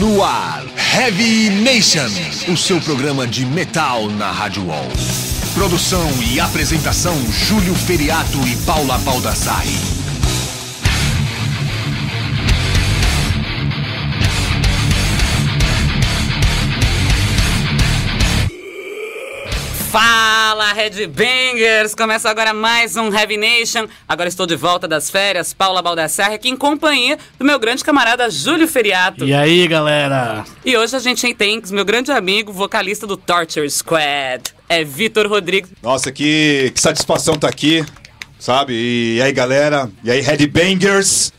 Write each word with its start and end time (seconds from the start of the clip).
No 0.00 0.24
ar, 0.24 0.64
Heavy 0.94 1.50
Nation, 1.50 2.08
o 2.48 2.56
seu 2.56 2.80
programa 2.80 3.26
de 3.26 3.46
metal 3.46 4.08
na 4.10 4.30
Rádio 4.30 4.66
Wall. 4.66 4.88
Produção 5.54 6.10
e 6.22 6.40
apresentação: 6.40 7.14
Júlio 7.30 7.74
Feriato 7.74 8.38
e 8.46 8.56
Paula 8.64 8.98
Baldassari. 8.98 9.78
Fala, 19.90 20.37
Headbangers! 20.48 21.94
Começa 21.94 22.30
agora 22.30 22.54
mais 22.54 22.96
um 22.96 23.14
Heavy 23.14 23.36
Nation. 23.36 23.86
Agora 24.08 24.30
estou 24.30 24.46
de 24.46 24.56
volta 24.56 24.88
das 24.88 25.10
férias, 25.10 25.52
Paula 25.52 25.82
Baldassarre, 25.82 26.36
aqui 26.36 26.48
em 26.48 26.56
companhia 26.56 27.18
do 27.38 27.44
meu 27.44 27.58
grande 27.58 27.84
camarada 27.84 28.30
Júlio 28.30 28.66
Feriato. 28.66 29.26
E 29.26 29.34
aí, 29.34 29.68
galera? 29.68 30.46
E 30.64 30.74
hoje 30.74 30.96
a 30.96 31.00
gente 31.00 31.34
tem 31.34 31.60
meu 31.70 31.84
grande 31.84 32.10
amigo, 32.10 32.50
vocalista 32.50 33.06
do 33.06 33.14
Torture 33.14 33.68
Squad, 33.68 34.54
é 34.70 34.82
Vitor 34.82 35.28
Rodrigues. 35.28 35.70
Nossa, 35.82 36.10
que, 36.10 36.72
que 36.74 36.80
satisfação 36.80 37.34
tá 37.34 37.46
aqui, 37.46 37.84
sabe? 38.38 38.72
E 38.72 39.20
aí, 39.20 39.32
galera? 39.32 39.90
E 40.02 40.10
aí, 40.10 40.22
Headbangers? 40.22 41.30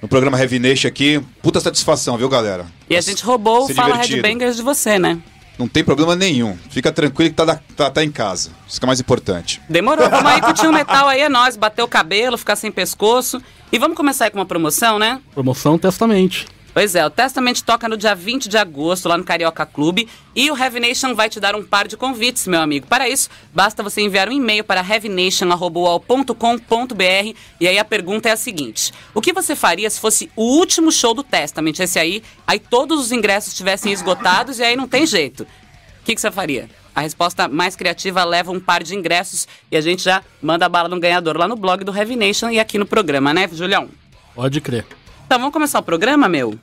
No 0.00 0.08
programa 0.08 0.38
Heavy 0.38 0.58
Nation 0.58 0.88
aqui. 0.88 1.22
Puta 1.42 1.60
satisfação, 1.60 2.16
viu, 2.16 2.30
galera? 2.30 2.64
E 2.88 2.96
a 2.96 3.00
gente 3.02 3.22
roubou 3.22 3.66
o 3.66 3.74
Fala 3.74 3.96
Headbangers 3.96 4.56
de 4.56 4.62
você, 4.62 4.98
né? 4.98 5.18
Não 5.58 5.68
tem 5.68 5.84
problema 5.84 6.16
nenhum. 6.16 6.56
Fica 6.70 6.90
tranquilo 6.92 7.30
que 7.30 7.36
tá, 7.36 7.60
tá, 7.76 7.90
tá 7.90 8.04
em 8.04 8.10
casa. 8.10 8.50
Isso 8.68 8.80
que 8.80 8.84
é 8.84 8.88
mais 8.88 9.00
importante. 9.00 9.60
Demorou. 9.68 10.08
Vamos 10.10 10.30
aí 10.30 10.40
curtir 10.40 10.66
um 10.66 10.72
metal 10.74 11.08
aí, 11.08 11.20
é 11.20 11.28
nóis. 11.28 11.56
Bater 11.56 11.82
o 11.82 11.88
cabelo, 11.88 12.36
ficar 12.36 12.56
sem 12.56 12.72
pescoço. 12.72 13.40
E 13.70 13.78
vamos 13.78 13.96
começar 13.96 14.24
aí 14.24 14.30
com 14.30 14.38
uma 14.38 14.46
promoção, 14.46 14.98
né? 14.98 15.20
Promoção 15.32 15.78
Testamente. 15.78 16.46
Pois 16.74 16.94
é, 16.96 17.06
o 17.06 17.08
Testament 17.08 17.60
toca 17.60 17.88
no 17.88 17.96
dia 17.96 18.16
20 18.16 18.48
de 18.48 18.58
agosto 18.58 19.08
lá 19.08 19.16
no 19.16 19.22
Carioca 19.22 19.64
Clube 19.64 20.08
e 20.34 20.50
o 20.50 20.58
Heavy 20.58 20.80
vai 21.14 21.30
te 21.30 21.38
dar 21.38 21.54
um 21.54 21.62
par 21.62 21.86
de 21.86 21.96
convites, 21.96 22.48
meu 22.48 22.60
amigo. 22.60 22.88
Para 22.88 23.08
isso, 23.08 23.30
basta 23.54 23.80
você 23.80 24.00
enviar 24.00 24.28
um 24.28 24.32
e-mail 24.32 24.64
para 24.64 24.80
heavynation.com.br 24.80 27.38
e 27.60 27.68
aí 27.68 27.78
a 27.78 27.84
pergunta 27.84 28.28
é 28.28 28.32
a 28.32 28.36
seguinte: 28.36 28.92
O 29.14 29.20
que 29.20 29.32
você 29.32 29.54
faria 29.54 29.88
se 29.88 30.00
fosse 30.00 30.28
o 30.34 30.42
último 30.42 30.90
show 30.90 31.14
do 31.14 31.22
Testament? 31.22 31.78
Esse 31.78 32.00
aí, 32.00 32.24
aí 32.44 32.58
todos 32.58 33.00
os 33.00 33.12
ingressos 33.12 33.52
estivessem 33.52 33.92
esgotados 33.92 34.58
e 34.58 34.64
aí 34.64 34.74
não 34.74 34.88
tem 34.88 35.06
jeito. 35.06 35.44
O 35.44 36.04
que, 36.04 36.12
que 36.12 36.20
você 36.20 36.32
faria? 36.32 36.68
A 36.92 37.02
resposta 37.02 37.46
mais 37.46 37.76
criativa 37.76 38.24
leva 38.24 38.50
um 38.50 38.58
par 38.58 38.82
de 38.82 38.96
ingressos 38.96 39.46
e 39.70 39.76
a 39.76 39.80
gente 39.80 40.02
já 40.02 40.24
manda 40.42 40.66
a 40.66 40.68
bala 40.68 40.88
no 40.88 40.98
ganhador 40.98 41.36
lá 41.36 41.46
no 41.46 41.54
blog 41.54 41.84
do 41.84 41.96
Heavy 41.96 42.18
e 42.52 42.58
aqui 42.58 42.78
no 42.78 42.86
programa, 42.86 43.32
né, 43.32 43.48
Julião? 43.52 43.88
Pode 44.34 44.60
crer. 44.60 44.84
Então 45.26 45.38
vamos 45.38 45.52
começar 45.52 45.78
o 45.78 45.82
programa, 45.82 46.28
meu? 46.28 46.58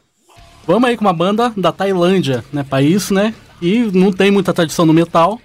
Vamos 0.66 0.88
aí 0.88 0.96
com 0.96 1.04
uma 1.04 1.14
banda 1.14 1.52
da 1.58 1.72
Tailândia, 1.72 2.44
né? 2.54 2.64
País, 2.64 3.10
né? 3.10 3.34
E 3.62 3.90
não 3.94 4.12
tem 4.12 4.32
muita 4.32 4.54
tradição 4.54 4.86
no 4.86 4.94
metal. 4.94 5.42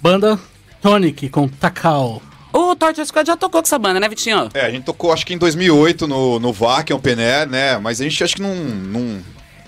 Banda 0.00 0.38
Tonic 0.80 1.28
com 1.28 1.46
Takao. 1.46 2.22
O 2.52 2.74
Torture 2.74 3.06
Squad 3.06 3.26
já 3.26 3.36
tocou 3.36 3.60
com 3.60 3.66
essa 3.66 3.78
banda, 3.78 4.00
né, 4.00 4.08
Vitinho? 4.08 4.48
É, 4.54 4.62
a 4.62 4.70
gente 4.70 4.84
tocou 4.84 5.12
acho 5.12 5.26
que 5.26 5.34
em 5.34 5.38
2008 5.38 6.06
no, 6.06 6.40
no 6.40 6.52
VAC, 6.52 6.92
Open 6.92 7.20
Air, 7.20 7.48
né? 7.48 7.78
Mas 7.78 8.00
a 8.00 8.04
gente 8.04 8.24
acho 8.24 8.36
que 8.36 8.42
não, 8.42 8.54
não, 8.54 9.20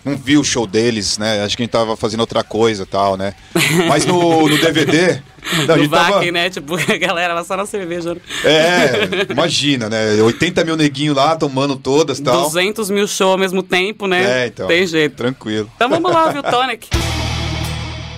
não 0.04 0.16
viu 0.16 0.40
o 0.40 0.44
show 0.44 0.66
deles, 0.66 1.18
né? 1.18 1.44
Acho 1.44 1.56
que 1.56 1.62
a 1.62 1.64
gente 1.64 1.72
tava 1.72 1.96
fazendo 1.96 2.20
outra 2.20 2.42
coisa 2.42 2.84
e 2.84 2.86
tal, 2.86 3.16
né? 3.16 3.34
Mas 3.88 4.06
no, 4.06 4.48
no 4.48 4.58
DVD. 4.58 5.22
Não, 5.66 5.76
no 5.76 5.88
VAC, 5.88 6.12
tava... 6.12 6.32
né? 6.32 6.50
Tipo, 6.50 6.74
a 6.92 6.96
galera 6.96 7.34
lá 7.34 7.44
só 7.44 7.56
na 7.56 7.66
cerveja. 7.66 8.14
Né? 8.14 8.20
É, 8.44 9.32
imagina, 9.32 9.88
né? 9.88 10.20
80 10.22 10.64
mil 10.64 10.76
neguinhos 10.76 11.16
lá 11.16 11.36
tomando 11.36 11.76
todas 11.76 12.18
e 12.18 12.22
tal. 12.22 12.42
200 12.42 12.90
mil 12.90 13.06
shows 13.06 13.32
ao 13.32 13.38
mesmo 13.38 13.62
tempo, 13.62 14.06
né? 14.06 14.44
É, 14.44 14.46
então. 14.46 14.66
Tem 14.66 14.86
jeito. 14.86 15.16
Tranquilo. 15.16 15.70
Então 15.76 15.88
vamos 15.88 16.12
lá, 16.12 16.30
viu, 16.30 16.42
Tonic? 16.42 16.88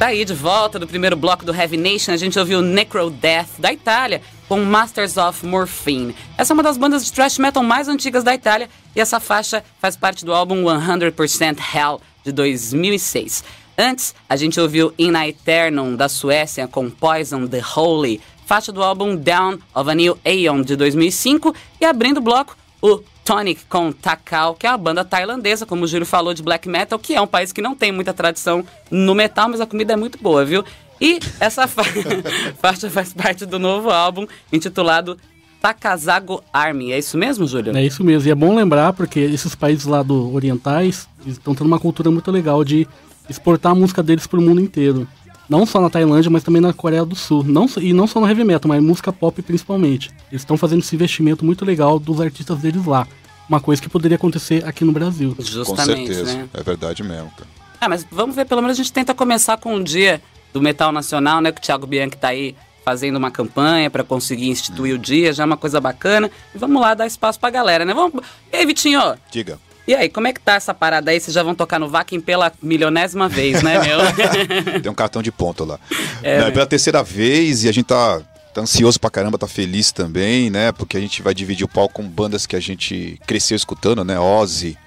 Tá 0.03 0.08
aí 0.08 0.25
de 0.25 0.34
volta 0.34 0.80
do 0.80 0.86
primeiro 0.88 1.14
bloco 1.14 1.44
do 1.44 1.55
Heavy 1.55 1.77
Nation, 1.77 2.10
a 2.10 2.16
gente 2.16 2.36
ouviu 2.36 2.60
Necro 2.60 3.08
Death 3.08 3.50
da 3.60 3.72
Itália 3.72 4.20
com 4.48 4.58
Masters 4.58 5.16
of 5.16 5.47
Morphine. 5.47 6.12
Essa 6.37 6.53
é 6.53 6.54
uma 6.54 6.62
das 6.65 6.76
bandas 6.76 7.04
de 7.04 7.12
thrash 7.12 7.38
metal 7.38 7.62
mais 7.62 7.87
antigas 7.87 8.25
da 8.25 8.34
Itália 8.34 8.69
e 8.97 9.00
essa 9.00 9.21
faixa 9.21 9.62
faz 9.81 9.97
parte 9.97 10.25
do 10.25 10.34
álbum 10.34 10.65
100% 10.65 11.56
Hell 11.72 12.00
de 12.25 12.32
2006. 12.32 13.44
Antes, 13.82 14.15
a 14.28 14.37
gente 14.37 14.60
ouviu 14.60 14.94
In 14.97 15.16
Aeternum 15.16 15.97
da 15.97 16.09
Suécia 16.09 16.69
com 16.69 16.88
Poison 16.88 17.48
the 17.48 17.60
Holy, 17.75 18.20
faixa 18.47 18.70
do 18.70 18.81
álbum 18.81 19.16
Down 19.16 19.59
of 19.75 19.91
a 19.91 19.93
New 19.93 20.16
Aeon 20.25 20.62
de 20.62 20.76
2005 20.76 21.53
e 21.81 21.84
abrindo 21.84 22.19
o 22.19 22.21
bloco 22.21 22.56
o 22.81 23.00
Tonic 23.25 23.65
com 23.69 23.91
Takao, 23.91 24.54
que 24.54 24.69
é 24.69 24.71
uma 24.71 24.78
banda 24.78 25.04
tailandesa, 25.04 25.66
como 25.66 25.82
o 25.82 25.88
Júlio 25.88 26.06
falou, 26.06 26.32
de 26.32 26.44
black 26.44 26.69
metal, 26.69 26.97
que 26.97 27.16
é 27.16 27.21
um 27.21 27.26
país 27.26 27.50
que 27.50 27.60
não 27.60 27.75
tem 27.75 27.91
muita 27.91 28.15
tradição 28.15 28.65
no 28.88 29.16
metal, 29.16 29.48
mas 29.48 29.60
a 29.60 29.66
comida 29.66 29.94
é 29.94 29.97
muito 29.97 30.16
boa, 30.22 30.44
viu? 30.44 30.65
E 31.00 31.19
essa 31.41 31.66
fa 31.66 31.82
faixa 32.62 32.88
faz 32.88 33.12
parte 33.12 33.44
do 33.44 33.59
novo 33.59 33.91
álbum 33.91 34.28
intitulado 34.53 35.19
Takazago 35.60 36.41
Army. 36.53 36.92
É 36.92 37.00
isso 37.00 37.19
mesmo, 37.19 37.48
Júlio? 37.48 37.76
É 37.76 37.84
isso 37.84 38.04
mesmo. 38.04 38.28
E 38.28 38.31
é 38.31 38.34
bom 38.37 38.54
lembrar 38.54 38.92
porque 38.92 39.19
esses 39.19 39.56
países 39.56 39.87
lá 39.87 40.04
do 40.04 40.32
orientais 40.32 41.09
estão 41.26 41.53
tendo 41.53 41.66
uma 41.66 41.81
cultura 41.81 42.12
muito 42.12 42.31
legal 42.31 42.62
de 42.62 42.87
exportar 43.28 43.72
a 43.72 43.75
música 43.75 44.03
deles 44.03 44.27
para 44.27 44.38
o 44.38 44.43
mundo 44.43 44.60
inteiro. 44.60 45.06
Não 45.49 45.66
só 45.66 45.81
na 45.81 45.91
Tailândia, 45.91 46.31
mas 46.31 46.43
também 46.43 46.62
na 46.62 46.72
Coreia 46.72 47.05
do 47.05 47.15
Sul. 47.15 47.44
Não, 47.44 47.66
e 47.78 47.93
não 47.93 48.06
só 48.06 48.21
no 48.21 48.27
heavy 48.27 48.44
metal, 48.44 48.69
mas 48.69 48.83
música 48.83 49.12
pop 49.12 49.41
principalmente. 49.43 50.10
Eles 50.31 50.43
estão 50.43 50.56
fazendo 50.56 50.81
esse 50.81 50.94
investimento 50.94 51.44
muito 51.44 51.65
legal 51.65 51.99
dos 51.99 52.21
artistas 52.21 52.59
deles 52.59 52.84
lá. 52.87 53.06
Uma 53.49 53.60
coisa 53.60 53.83
que 53.83 53.88
poderia 53.88 54.16
acontecer 54.16 54.65
aqui 54.65 54.84
no 54.84 54.93
Brasil. 54.93 55.37
Justamente, 55.38 56.00
Com 56.00 56.15
certeza. 56.15 56.37
Né? 56.37 56.49
É 56.55 56.62
verdade 56.62 57.03
mesmo, 57.03 57.31
cara. 57.37 57.49
Ah, 57.81 57.88
mas 57.88 58.06
vamos 58.10 58.37
ver, 58.37 58.47
pelo 58.47 58.62
menos 58.62 58.78
a 58.78 58.83
gente 58.83 58.93
tenta 58.93 59.12
começar 59.12 59.56
com 59.59 59.75
um 59.75 59.83
dia 59.83 60.22
do 60.53 60.62
metal 60.62 60.93
nacional, 60.93 61.41
né? 61.41 61.50
Que 61.50 61.59
o 61.59 61.62
Thiago 61.62 61.87
Bianchi 61.87 62.16
tá 62.16 62.28
aí 62.28 62.54
fazendo 62.84 63.16
uma 63.16 63.31
campanha 63.31 63.91
para 63.91 64.04
conseguir 64.04 64.49
instituir 64.49 64.94
hum. 64.94 64.97
o 64.97 64.99
dia, 64.99 65.33
já 65.33 65.43
é 65.43 65.47
uma 65.47 65.56
coisa 65.56 65.81
bacana. 65.81 66.31
E 66.54 66.59
vamos 66.59 66.81
lá 66.81 66.94
dar 66.94 67.06
espaço 67.06 67.39
pra 67.39 67.50
galera, 67.50 67.84
né? 67.84 67.93
Vamos... 67.93 68.25
E 68.53 68.56
aí, 68.56 68.65
Vitinho? 68.65 69.00
Diga. 69.31 69.59
E 69.87 69.94
aí, 69.94 70.09
como 70.09 70.28
é 70.28 70.32
que 70.32 70.41
tá 70.41 70.54
essa 70.54 70.72
parada 70.72 71.10
aí? 71.10 71.19
Vocês 71.19 71.34
já 71.34 71.43
vão 71.43 71.54
tocar 71.54 71.78
no 71.78 71.88
Vakin 71.88 72.20
pela 72.20 72.53
milionésima 72.62 73.28
vez, 73.28 73.62
né, 73.62 73.81
meu? 73.81 73.98
Tem 74.81 74.91
um 74.91 74.94
cartão 74.94 75.22
de 75.22 75.32
ponto 75.32 75.65
lá. 75.65 75.78
É, 76.22 76.38
Não, 76.38 76.47
é 76.47 76.50
pela 76.50 76.66
terceira 76.66 77.03
vez 77.03 77.65
e 77.65 77.69
a 77.69 77.72
gente 77.72 77.87
tá, 77.87 78.21
tá 78.54 78.60
ansioso 78.60 79.00
pra 79.00 79.10
caramba, 79.10 79.37
tá 79.37 79.48
feliz 79.48 79.91
também, 79.91 80.50
né? 80.50 80.71
Porque 80.71 80.97
a 80.97 81.00
gente 81.00 81.21
vai 81.21 81.34
dividir 81.34 81.65
o 81.65 81.69
palco 81.69 81.94
com 81.94 82.09
bandas 82.09 82.47
que 82.47 82.54
a 82.54 82.60
gente 82.60 83.21
cresceu 83.26 83.56
escutando, 83.56 84.04
né? 84.04 84.21
Ozzy, 84.21 84.78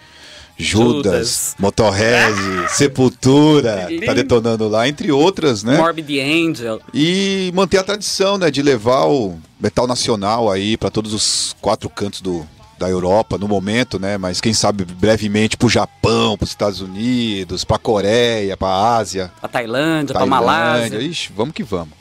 Judas, 0.58 0.96
Judas. 0.96 1.56
Motorhead! 1.60 2.36
Sepultura, 2.72 3.90
tá 4.06 4.14
detonando 4.14 4.70
lá, 4.70 4.88
entre 4.88 5.12
outras, 5.12 5.62
né? 5.62 5.78
Morbid 5.78 6.22
Angel. 6.22 6.80
E 6.94 7.52
manter 7.54 7.80
a 7.80 7.84
tradição, 7.84 8.38
né? 8.38 8.50
De 8.50 8.62
levar 8.62 9.06
o 9.08 9.38
metal 9.60 9.86
nacional 9.86 10.50
aí 10.50 10.78
para 10.78 10.90
todos 10.90 11.14
os 11.14 11.54
quatro 11.60 11.90
cantos 11.90 12.22
do, 12.22 12.48
da 12.78 12.90
Europa 12.90 13.38
no 13.38 13.48
momento, 13.48 14.00
né? 14.00 14.18
Mas 14.18 14.42
quem 14.42 14.54
sabe 14.54 14.86
brevemente 14.86 15.58
pro 15.58 15.70
Japão, 15.70 16.38
pros 16.38 16.50
Estados 16.50 16.82
Unidos, 16.82 17.64
pra 17.64 17.78
Coreia, 17.78 18.58
pra 18.58 18.96
Ásia. 18.98 19.32
Pra 19.40 19.50
Tailândia, 19.50 20.14
pra 20.14 20.26
Malásia. 20.26 21.02
Ixi, 21.02 21.32
vamos 21.36 21.54
que 21.54 21.64
vamos. 21.64 21.94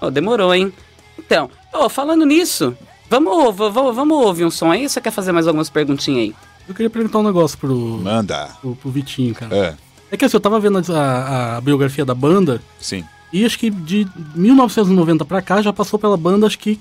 Oh, 0.00 0.10
demorou, 0.10 0.54
hein? 0.54 0.72
Então, 1.18 1.50
oh, 1.72 1.88
falando 1.88 2.24
nisso, 2.26 2.76
vamos, 3.08 3.54
vamos, 3.56 3.94
vamos 3.94 4.26
ouvir 4.26 4.44
um 4.44 4.50
som 4.50 4.70
aí 4.70 4.82
ou 4.82 4.88
você 4.88 5.00
quer 5.00 5.10
fazer 5.10 5.32
mais 5.32 5.46
algumas 5.46 5.70
perguntinhas 5.70 6.20
aí? 6.20 6.34
Eu 6.68 6.74
queria 6.74 6.90
perguntar 6.90 7.18
um 7.18 7.22
negócio 7.22 7.56
pro. 7.56 7.74
Manda. 7.74 8.50
Pro, 8.60 8.74
pro 8.74 8.90
Vitinho, 8.90 9.34
cara. 9.34 9.56
É. 9.56 9.74
É 10.10 10.16
que 10.16 10.24
assim, 10.24 10.36
eu 10.36 10.40
tava 10.40 10.60
vendo 10.60 10.78
a, 10.92 11.56
a 11.56 11.60
biografia 11.60 12.04
da 12.04 12.14
banda. 12.14 12.60
Sim. 12.80 13.04
E 13.32 13.44
acho 13.44 13.58
que 13.58 13.70
de 13.70 14.06
1990 14.34 15.24
pra 15.24 15.42
cá 15.42 15.60
já 15.60 15.72
passou 15.72 15.98
pela 15.98 16.16
banda, 16.16 16.46
acho 16.46 16.58
que 16.58 16.78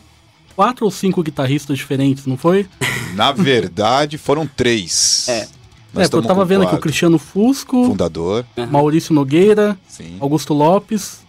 quatro 0.56 0.86
ou 0.86 0.92
cinco 0.92 1.22
guitarristas 1.22 1.78
diferentes, 1.78 2.26
não 2.26 2.38
foi? 2.38 2.68
Na 3.14 3.32
verdade, 3.32 4.18
foram 4.18 4.48
três. 4.48 5.28
É. 5.28 5.48
Nós 5.94 6.12
é, 6.12 6.16
eu 6.16 6.22
tava 6.22 6.44
vendo 6.44 6.64
aqui 6.64 6.76
o 6.76 6.80
Cristiano 6.80 7.18
Fusco, 7.18 7.86
fundador, 7.86 8.46
uhum. 8.58 8.68
Maurício 8.68 9.14
Nogueira, 9.14 9.78
Sim. 9.88 10.18
Augusto 10.20 10.54
Lopes, 10.54 11.20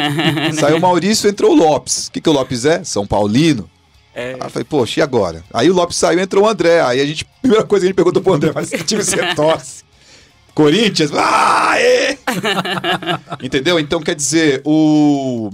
saiu 0.58 0.78
o 0.78 0.80
Maurício, 0.80 1.28
entrou 1.28 1.52
o 1.52 1.54
Lopes. 1.54 2.08
O 2.08 2.12
que, 2.12 2.20
que 2.20 2.28
o 2.28 2.32
Lopes 2.32 2.64
é? 2.64 2.82
São 2.84 3.06
Paulino. 3.06 3.70
É. 4.18 4.32
Aí 4.32 4.40
eu 4.40 4.50
falei, 4.50 4.64
poxa, 4.64 5.00
e 5.00 5.02
agora? 5.02 5.44
Aí 5.52 5.68
o 5.70 5.74
Lopes 5.74 5.96
saiu, 5.98 6.18
entrou 6.18 6.44
o 6.44 6.48
André. 6.48 6.80
Aí 6.80 7.00
a 7.00 7.04
gente, 7.06 7.24
primeira 7.42 7.64
coisa 7.64 7.82
que 7.82 7.86
a 7.86 7.88
gente 7.88 7.96
perguntou 7.96 8.22
pro 8.22 8.32
André, 8.32 8.50
mas 8.54 8.70
que 8.70 8.82
time 8.82 9.04
você 9.04 9.16
torce? 9.36 9.84
Corinthians? 10.54 11.10
Ah, 11.14 11.74
é! 11.78 12.16
Entendeu? 13.42 13.78
Então, 13.78 14.00
quer 14.00 14.14
dizer, 14.14 14.62
o. 14.64 15.50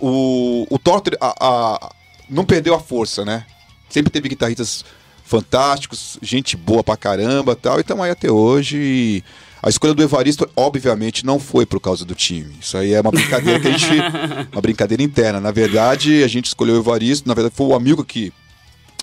O, 0.00 0.66
o 0.68 0.78
Torter 0.80 1.16
a- 1.20 1.34
a- 1.40 1.92
não 2.28 2.44
perdeu 2.44 2.74
a 2.74 2.80
força, 2.80 3.24
né? 3.24 3.46
Sempre 3.88 4.10
teve 4.10 4.28
guitarristas 4.28 4.84
fantásticos, 5.24 6.18
gente 6.20 6.56
boa 6.56 6.82
pra 6.82 6.96
caramba 6.96 7.54
tal. 7.54 7.78
E 7.78 7.82
estamos 7.82 8.04
aí 8.04 8.10
até 8.10 8.28
hoje. 8.28 8.76
E 8.78 9.24
a 9.62 9.68
escolha 9.68 9.94
do 9.94 10.02
Evaristo, 10.02 10.48
obviamente, 10.56 11.24
não 11.24 11.38
foi 11.38 11.64
por 11.64 11.78
causa 11.78 12.04
do 12.04 12.14
time. 12.16 12.52
Isso 12.60 12.76
aí 12.76 12.92
é 12.92 13.00
uma 13.00 13.12
brincadeira 13.12 13.60
que 13.60 13.68
a 13.68 13.70
gente. 13.70 13.92
Uma 14.52 14.60
brincadeira 14.60 15.02
interna. 15.02 15.40
Na 15.40 15.52
verdade, 15.52 16.24
a 16.24 16.28
gente 16.28 16.46
escolheu 16.46 16.74
o 16.74 16.78
Evaristo, 16.78 17.28
na 17.28 17.34
verdade, 17.34 17.54
foi 17.56 17.66
o 17.66 17.74
amigo 17.74 18.04
que, 18.04 18.32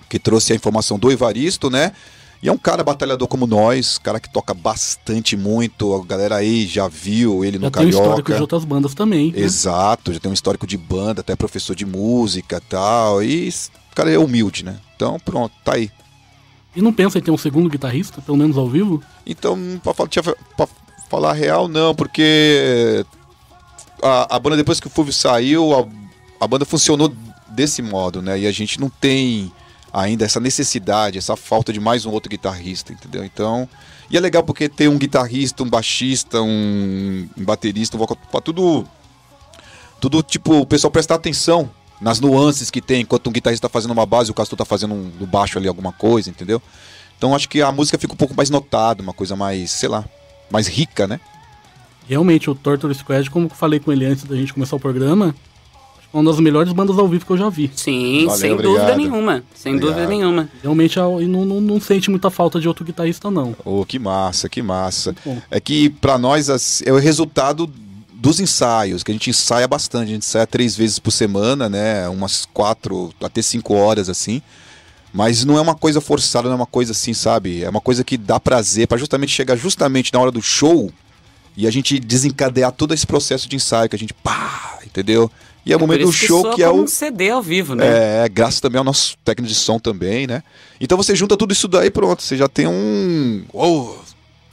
que 0.09 0.19
trouxe 0.19 0.51
a 0.51 0.55
informação 0.55 0.99
do 0.99 1.09
Evaristo, 1.11 1.69
né? 1.69 1.93
E 2.41 2.47
é 2.47 2.51
um 2.51 2.57
cara 2.57 2.83
batalhador 2.83 3.27
como 3.27 3.45
nós, 3.45 3.97
cara 3.97 4.19
que 4.19 4.31
toca 4.31 4.53
bastante 4.53 5.35
muito. 5.35 5.93
A 5.93 6.05
galera 6.05 6.35
aí 6.37 6.65
já 6.65 6.87
viu 6.87 7.43
ele 7.43 7.57
no 7.57 7.65
Já 7.65 7.71
tem 7.71 7.85
um 7.85 7.89
histórico 7.89 8.15
Carioca. 8.23 8.35
de 8.35 8.41
outras 8.41 8.63
bandas 8.65 8.93
também. 8.93 9.31
né? 9.31 9.39
Exato, 9.39 10.13
já 10.13 10.19
tem 10.19 10.29
um 10.31 10.33
histórico 10.33 10.65
de 10.67 10.77
banda, 10.77 11.21
até 11.21 11.35
professor 11.35 11.75
de 11.75 11.85
música 11.85 12.57
e 12.57 12.69
tal. 12.69 13.23
E 13.23 13.47
esse 13.47 13.69
cara 13.93 14.09
é 14.11 14.17
humilde, 14.17 14.63
né? 14.63 14.77
Então, 14.95 15.19
pronto, 15.19 15.53
tá 15.63 15.73
aí. 15.75 15.89
E 16.75 16.81
não 16.81 16.93
pensa 16.93 17.17
em 17.17 17.21
ter 17.21 17.31
um 17.31 17.37
segundo 17.37 17.69
guitarrista, 17.69 18.21
pelo 18.21 18.37
menos 18.37 18.57
ao 18.57 18.69
vivo? 18.69 19.01
Então, 19.25 19.57
pra, 19.83 19.93
pra 19.93 20.67
falar 21.09 21.33
real, 21.33 21.67
não, 21.67 21.95
porque 21.95 23.05
a, 24.01 24.35
a 24.35 24.39
banda, 24.39 24.57
depois 24.57 24.79
que 24.79 24.87
o 24.87 24.89
Fulvio 24.89 25.13
saiu, 25.13 25.77
a, 25.77 25.87
a 26.43 26.47
banda 26.47 26.65
funcionou 26.65 27.13
desse 27.49 27.81
modo, 27.81 28.21
né? 28.21 28.39
E 28.39 28.47
a 28.47 28.51
gente 28.51 28.79
não 28.79 28.89
tem 28.89 29.51
ainda 29.91 30.25
essa 30.25 30.39
necessidade, 30.39 31.17
essa 31.17 31.35
falta 31.35 31.73
de 31.73 31.79
mais 31.79 32.05
um 32.05 32.11
outro 32.11 32.29
guitarrista, 32.29 32.93
entendeu? 32.93 33.23
Então, 33.23 33.67
e 34.09 34.17
é 34.17 34.19
legal 34.19 34.43
porque 34.43 34.69
tem 34.69 34.87
um 34.87 34.97
guitarrista, 34.97 35.63
um 35.63 35.69
baixista, 35.69 36.41
um, 36.41 37.27
um 37.37 37.43
baterista, 37.43 37.97
um 37.97 37.99
vocal, 37.99 38.17
pra 38.31 38.39
tudo, 38.39 38.87
tudo 39.99 40.21
tipo, 40.21 40.59
o 40.59 40.65
pessoal 40.65 40.91
prestar 40.91 41.15
atenção 41.15 41.69
nas 42.01 42.19
nuances 42.19 42.71
que 42.71 42.81
tem, 42.81 43.01
enquanto 43.01 43.27
um 43.27 43.31
guitarrista 43.31 43.67
tá 43.67 43.71
fazendo 43.71 43.91
uma 43.91 44.05
base, 44.05 44.31
o 44.31 44.33
Castor 44.33 44.57
tá 44.57 44.65
fazendo 44.65 44.93
um, 44.93 45.11
no 45.19 45.27
baixo 45.27 45.57
ali 45.57 45.67
alguma 45.67 45.91
coisa, 45.91 46.29
entendeu? 46.29 46.61
Então 47.17 47.35
acho 47.35 47.49
que 47.49 47.61
a 47.61 47.71
música 47.71 47.97
fica 47.97 48.13
um 48.13 48.17
pouco 48.17 48.33
mais 48.33 48.49
notada, 48.49 49.03
uma 49.03 49.13
coisa 49.13 49.35
mais, 49.35 49.71
sei 49.71 49.89
lá, 49.89 50.05
mais 50.49 50.67
rica, 50.67 51.05
né? 51.07 51.19
Realmente, 52.07 52.49
o 52.49 52.55
Torture 52.55 52.95
Squad, 52.95 53.29
como 53.29 53.45
eu 53.47 53.49
falei 53.49 53.79
com 53.79 53.91
ele 53.91 54.05
antes 54.05 54.23
da 54.23 54.35
gente 54.35 54.53
começar 54.53 54.75
o 54.75 54.79
programa, 54.79 55.35
acho 55.97 56.09
que 56.09 56.15
é 56.15 56.19
uma 56.19 56.31
das 56.31 56.39
melhores 56.39 56.73
bandas 56.73 56.97
ao 56.97 57.07
vivo 57.07 57.25
que 57.25 57.31
eu 57.31 57.37
já 57.37 57.49
vi. 57.49 57.69
Sim, 57.75 58.25
Valeu, 58.25 58.39
sem 58.39 58.51
obrigado. 58.51 58.73
dúvida 58.73 58.97
nenhuma. 58.97 59.43
Sem 59.53 59.75
Obrigado. 59.75 59.95
dúvida 59.95 60.09
nenhuma. 60.09 60.49
Realmente, 60.63 60.97
e 60.97 61.25
não, 61.27 61.45
não, 61.45 61.61
não 61.61 61.79
sente 61.79 62.09
muita 62.09 62.31
falta 62.31 62.59
de 62.59 62.67
outro 62.67 62.83
guitarrista, 62.83 63.29
não. 63.29 63.55
Oh, 63.63 63.85
que 63.85 63.99
massa, 63.99 64.49
que 64.49 64.61
massa. 64.61 65.13
É 65.51 65.59
que 65.59 65.89
pra 65.89 66.17
nós 66.17 66.81
é 66.83 66.91
o 66.91 66.97
resultado 66.97 67.69
dos 68.19 68.39
ensaios, 68.39 69.01
que 69.01 69.11
a 69.11 69.13
gente 69.13 69.29
ensaia 69.29 69.67
bastante, 69.67 70.09
a 70.09 70.13
gente 70.13 70.25
ensaia 70.25 70.45
três 70.45 70.75
vezes 70.75 70.99
por 70.99 71.11
semana, 71.11 71.69
né? 71.69 72.07
Umas 72.09 72.45
quatro, 72.53 73.13
até 73.21 73.41
cinco 73.41 73.73
horas 73.73 74.09
assim. 74.09 74.41
Mas 75.13 75.45
não 75.45 75.57
é 75.57 75.61
uma 75.61 75.73
coisa 75.73 76.01
forçada, 76.01 76.49
não 76.49 76.53
é 76.53 76.55
uma 76.57 76.65
coisa 76.65 76.91
assim, 76.91 77.13
sabe? 77.13 77.63
É 77.63 77.69
uma 77.69 77.79
coisa 77.79 78.03
que 78.03 78.17
dá 78.17 78.39
prazer 78.39 78.87
pra 78.87 78.97
justamente 78.97 79.31
chegar 79.31 79.55
justamente 79.55 80.13
na 80.13 80.19
hora 80.19 80.31
do 80.31 80.41
show 80.41 80.91
e 81.55 81.65
a 81.65 81.71
gente 81.71 81.97
desencadear 81.97 82.73
todo 82.73 82.93
esse 82.93 83.07
processo 83.07 83.47
de 83.47 83.55
ensaio 83.55 83.89
que 83.89 83.95
a 83.95 83.99
gente 83.99 84.13
pá, 84.13 84.79
entendeu? 84.85 85.31
E 85.65 85.71
é 85.71 85.75
o 85.75 85.79
Por 85.79 85.87
momento 85.87 86.05
do 86.05 86.11
show 86.11 86.53
que 86.53 86.61
é 86.61 86.69
o 86.69 86.83
um 86.83 86.87
CD 86.87 87.29
ao 87.29 87.41
vivo, 87.41 87.73
né? 87.73 88.25
é, 88.25 88.29
graças 88.29 88.59
também 88.59 88.79
ao 88.79 88.83
nosso 88.83 89.17
técnico 89.23 89.47
de 89.47 89.55
som 89.55 89.79
também, 89.79 90.27
né? 90.27 90.43
Então 90.79 90.97
você 90.97 91.15
junta 91.15 91.37
tudo 91.37 91.53
isso 91.53 91.67
daí 91.67 91.89
pronto, 91.89 92.21
você 92.21 92.35
já 92.35 92.47
tem 92.49 92.67
um, 92.67 93.43
uou, 93.53 93.99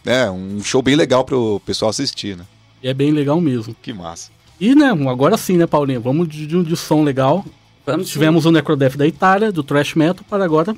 né, 0.05 0.31
um 0.31 0.63
show 0.63 0.81
bem 0.81 0.95
legal 0.95 1.25
pro 1.25 1.61
pessoal 1.67 1.91
assistir, 1.91 2.37
né? 2.37 2.45
E 2.87 2.89
é 2.89 2.95
bem 2.95 3.11
legal 3.11 3.41
mesmo. 3.41 3.75
Que 3.83 3.93
massa. 3.93 4.31
E, 4.61 4.73
né, 4.73 4.91
agora 5.11 5.37
sim, 5.37 5.57
né, 5.57 5.67
Paulinho? 5.67 6.01
Vamos 6.01 6.29
de, 6.29 6.47
de, 6.47 6.63
de 6.63 6.77
som 6.77 7.03
legal. 7.03 7.45
Vamos, 7.85 8.09
Tivemos 8.09 8.47
o 8.47 8.53
Necrodeath 8.53 8.97
da 8.97 9.05
Itália, 9.05 9.51
do 9.51 9.65
Thrash 9.65 9.95
Metal, 9.97 10.25
para 10.31 10.45
agora 10.45 10.73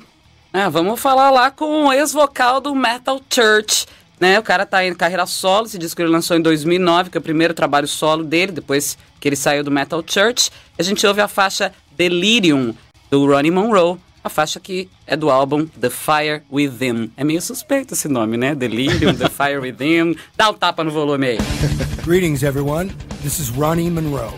Ah, 0.51 0.69
vamos 0.69 0.99
falar 0.99 1.29
lá 1.29 1.51
com 1.51 1.85
o 1.85 1.93
ex-vocal 1.93 2.59
do 2.59 2.73
Metal 2.73 3.21
Church. 3.31 3.85
Né, 4.19 4.39
o 4.39 4.43
cara 4.43 4.65
tá 4.65 4.83
em 4.83 4.93
carreira 4.95 5.27
solo, 5.27 5.67
esse 5.67 5.77
disco 5.77 6.01
ele 6.01 6.09
lançou 6.09 6.35
em 6.35 6.41
2009, 6.41 7.11
que 7.11 7.17
é 7.17 7.19
o 7.19 7.21
primeiro 7.21 7.53
trabalho 7.53 7.87
solo 7.87 8.23
dele, 8.23 8.53
depois 8.53 8.97
que 9.19 9.29
ele 9.29 9.35
saiu 9.35 9.63
do 9.63 9.69
Metal 9.69 10.03
Church. 10.05 10.49
A 10.79 10.81
gente 10.81 11.05
ouve 11.05 11.21
a 11.21 11.27
faixa 11.27 11.71
Delirium, 11.95 12.73
do 13.11 13.23
Ronnie 13.27 13.51
Monroe, 13.51 13.99
a 14.23 14.29
faixa 14.29 14.59
que 14.59 14.89
é 15.07 15.15
do 15.15 15.29
álbum 15.29 15.65
The 15.65 15.89
Fire 15.89 16.41
Within. 16.51 17.11
É 17.15 17.23
meio 17.23 17.41
suspeito 17.41 17.93
esse 17.93 18.07
nome, 18.07 18.37
né? 18.37 18.53
Delirium, 18.53 19.13
The 19.15 19.29
Fire 19.29 19.59
Within. 19.59 20.15
Dá 20.35 20.49
um 20.49 20.53
tapa 20.53 20.83
no 20.83 20.91
volume 20.91 21.27
aí. 21.27 21.37
Greetings, 22.05 22.43
everyone. 22.43 22.89
This 23.21 23.39
is 23.39 23.49
Ronnie 23.49 23.89
Monroe, 23.89 24.33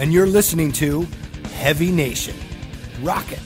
and 0.00 0.12
you're 0.12 0.30
listening 0.30 0.72
to 0.72 1.06
Heavy 1.62 1.90
Nation. 1.90 2.34
Rocket. 3.04 3.40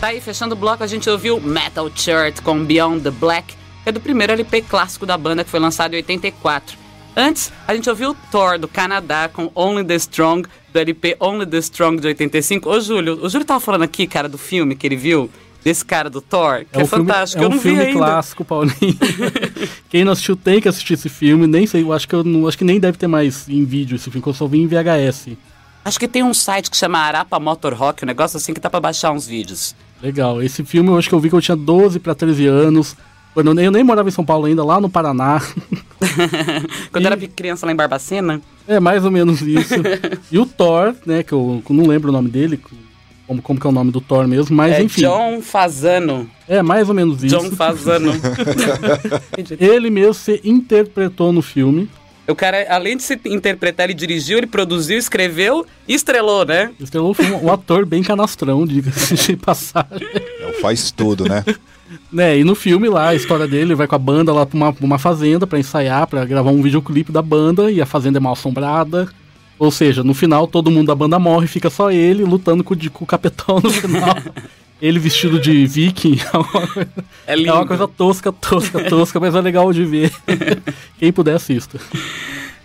Tá 0.00 0.08
aí, 0.08 0.20
fechando 0.20 0.54
o 0.54 0.58
bloco, 0.58 0.84
a 0.84 0.86
gente 0.86 1.10
ouviu 1.10 1.40
Metal 1.40 1.90
Church 1.94 2.40
com 2.42 2.64
Beyond 2.64 3.02
the 3.02 3.10
Black, 3.10 3.54
que 3.82 3.88
é 3.88 3.92
do 3.92 4.00
primeiro 4.00 4.32
LP 4.32 4.62
clássico 4.62 5.04
da 5.04 5.18
banda, 5.18 5.42
que 5.42 5.50
foi 5.50 5.58
lançado 5.58 5.94
em 5.94 5.96
84. 5.96 6.78
Antes, 7.16 7.52
a 7.66 7.74
gente 7.74 7.90
ouviu 7.90 8.16
Thor, 8.30 8.60
do 8.60 8.68
Canadá, 8.68 9.28
com 9.28 9.50
Only 9.56 9.82
the 9.82 9.96
Strong, 9.96 10.48
do 10.78 10.80
LP 10.80 11.16
Only 11.18 11.46
the 11.46 11.58
Strong, 11.58 12.00
de 12.00 12.06
85. 12.08 12.70
Ô, 12.70 12.80
Júlio, 12.80 13.24
o 13.24 13.28
Júlio 13.28 13.44
tava 13.44 13.60
falando 13.60 13.82
aqui, 13.82 14.06
cara, 14.06 14.28
do 14.28 14.38
filme 14.38 14.76
que 14.76 14.86
ele 14.86 14.96
viu, 14.96 15.28
desse 15.64 15.84
cara 15.84 16.08
do 16.08 16.20
Thor, 16.20 16.64
que 16.70 16.78
é, 16.78 16.82
um 16.82 16.86
filme, 16.86 17.06
fantástico. 17.06 17.42
é 17.42 17.46
eu 17.46 17.50
um 17.50 17.60
filme 17.60 17.80
ainda. 17.80 17.98
clássico, 17.98 18.44
Paulinho. 18.44 18.76
Quem 19.90 20.04
não 20.04 20.12
assistiu 20.12 20.36
tem 20.36 20.60
que 20.60 20.68
assistir 20.68 20.94
esse 20.94 21.08
filme. 21.08 21.46
Nem 21.46 21.66
sei, 21.66 21.82
eu 21.82 21.92
acho 21.92 22.06
que 22.06 22.14
eu 22.14 22.22
não, 22.22 22.46
acho 22.46 22.56
que 22.56 22.64
nem 22.64 22.78
deve 22.78 22.96
ter 22.96 23.08
mais 23.08 23.48
em 23.48 23.64
vídeo 23.64 23.96
esse 23.96 24.04
filme, 24.04 24.22
que 24.22 24.28
eu 24.28 24.34
só 24.34 24.46
vi 24.46 24.60
em 24.60 24.66
VHS. 24.66 25.30
Acho 25.84 25.98
que 25.98 26.06
tem 26.06 26.22
um 26.22 26.34
site 26.34 26.70
que 26.70 26.76
chama 26.76 26.98
Arapa 26.98 27.40
Motor 27.40 27.74
Rock, 27.74 28.04
um 28.04 28.06
negócio 28.06 28.36
assim 28.36 28.52
que 28.54 28.60
dá 28.60 28.70
pra 28.70 28.80
baixar 28.80 29.10
uns 29.10 29.26
vídeos. 29.26 29.74
Legal. 30.02 30.42
Esse 30.42 30.64
filme 30.64 30.90
eu 30.90 30.98
acho 30.98 31.08
que 31.08 31.14
eu 31.14 31.20
vi 31.20 31.28
que 31.28 31.34
eu 31.34 31.40
tinha 31.40 31.56
12 31.56 31.98
para 31.98 32.14
13 32.14 32.46
anos. 32.46 32.96
Quando 33.34 33.48
eu 33.48 33.54
nem, 33.54 33.64
eu 33.64 33.72
nem 33.72 33.82
morava 33.82 34.08
em 34.08 34.12
São 34.12 34.24
Paulo 34.24 34.46
ainda, 34.46 34.64
lá 34.64 34.80
no 34.80 34.88
Paraná. 34.88 35.42
Quando 36.92 37.06
eu 37.06 37.12
era 37.12 37.28
criança 37.28 37.66
lá 37.66 37.72
em 37.72 37.76
Barbacena, 37.76 38.40
É 38.66 38.78
mais 38.78 39.04
ou 39.04 39.10
menos 39.10 39.40
isso. 39.42 39.74
e 40.30 40.38
o 40.38 40.46
Thor, 40.46 40.94
né, 41.04 41.22
que 41.22 41.32
eu 41.32 41.62
não 41.70 41.86
lembro 41.86 42.10
o 42.10 42.12
nome 42.12 42.30
dele, 42.30 42.60
como, 43.26 43.42
como 43.42 43.60
que 43.60 43.66
é 43.66 43.70
o 43.70 43.72
nome 43.72 43.90
do 43.90 44.00
Thor 44.00 44.26
mesmo, 44.26 44.56
mas 44.56 44.74
é 44.74 44.82
enfim. 44.82 45.02
John 45.02 45.42
Fazano. 45.42 46.28
É 46.48 46.62
mais 46.62 46.88
ou 46.88 46.94
menos 46.94 47.22
isso. 47.22 47.38
John 47.38 47.50
Fazano. 47.50 48.12
Ele 49.60 49.90
mesmo 49.90 50.14
se 50.14 50.40
interpretou 50.42 51.32
no 51.32 51.42
filme. 51.42 51.88
O 52.26 52.34
cara, 52.34 52.66
além 52.68 52.94
de 52.94 53.02
se 53.02 53.18
interpretar, 53.24 53.86
ele 53.86 53.94
dirigiu, 53.94 54.36
ele 54.36 54.46
produziu, 54.46 54.98
escreveu 54.98 55.64
e 55.86 55.94
estrelou, 55.94 56.44
né? 56.44 56.70
Estrelou 56.78 57.12
o 57.12 57.14
filme, 57.14 57.32
um 57.32 57.50
ator 57.50 57.86
bem 57.86 58.02
canastrão, 58.02 58.66
diga-se 58.66 59.14
de 59.14 59.34
passagem. 59.34 60.06
É 60.38 60.46
o 60.46 60.60
faz 60.60 60.90
tudo, 60.90 61.26
né? 61.26 61.42
Né, 62.12 62.38
e 62.38 62.44
no 62.44 62.54
filme 62.54 62.88
lá, 62.88 63.08
a 63.08 63.14
história 63.14 63.46
dele, 63.46 63.62
ele 63.62 63.74
vai 63.74 63.86
com 63.86 63.94
a 63.94 63.98
banda 63.98 64.32
lá 64.32 64.44
pra 64.46 64.56
uma, 64.56 64.74
uma 64.80 64.98
fazenda 64.98 65.46
pra 65.46 65.58
ensaiar, 65.58 66.06
pra 66.06 66.24
gravar 66.24 66.50
um 66.50 66.62
videoclipe 66.62 67.12
da 67.12 67.22
banda, 67.22 67.70
e 67.70 67.80
a 67.80 67.86
fazenda 67.86 68.18
é 68.18 68.20
mal 68.20 68.32
assombrada. 68.32 69.08
Ou 69.58 69.70
seja, 69.70 70.04
no 70.04 70.14
final 70.14 70.46
todo 70.46 70.70
mundo 70.70 70.86
da 70.86 70.94
banda 70.94 71.18
morre, 71.18 71.46
fica 71.46 71.68
só 71.68 71.90
ele 71.90 72.24
lutando 72.24 72.62
com, 72.62 72.74
com 72.76 73.04
o 73.04 73.06
capitão 73.06 73.60
no 73.60 73.70
final. 73.70 74.16
ele 74.80 74.98
vestido 74.98 75.40
de 75.40 75.66
viking 75.66 76.18
é 76.32 76.36
uma, 76.36 76.88
É 77.26 77.34
lindo. 77.36 77.50
é 77.50 77.52
uma 77.54 77.66
coisa 77.66 77.88
tosca, 77.88 78.32
tosca, 78.32 78.84
tosca, 78.88 79.18
mas 79.18 79.34
é 79.34 79.40
legal 79.40 79.72
de 79.72 79.84
ver. 79.84 80.12
Quem 80.98 81.12
puder 81.12 81.34
assista. 81.34 81.80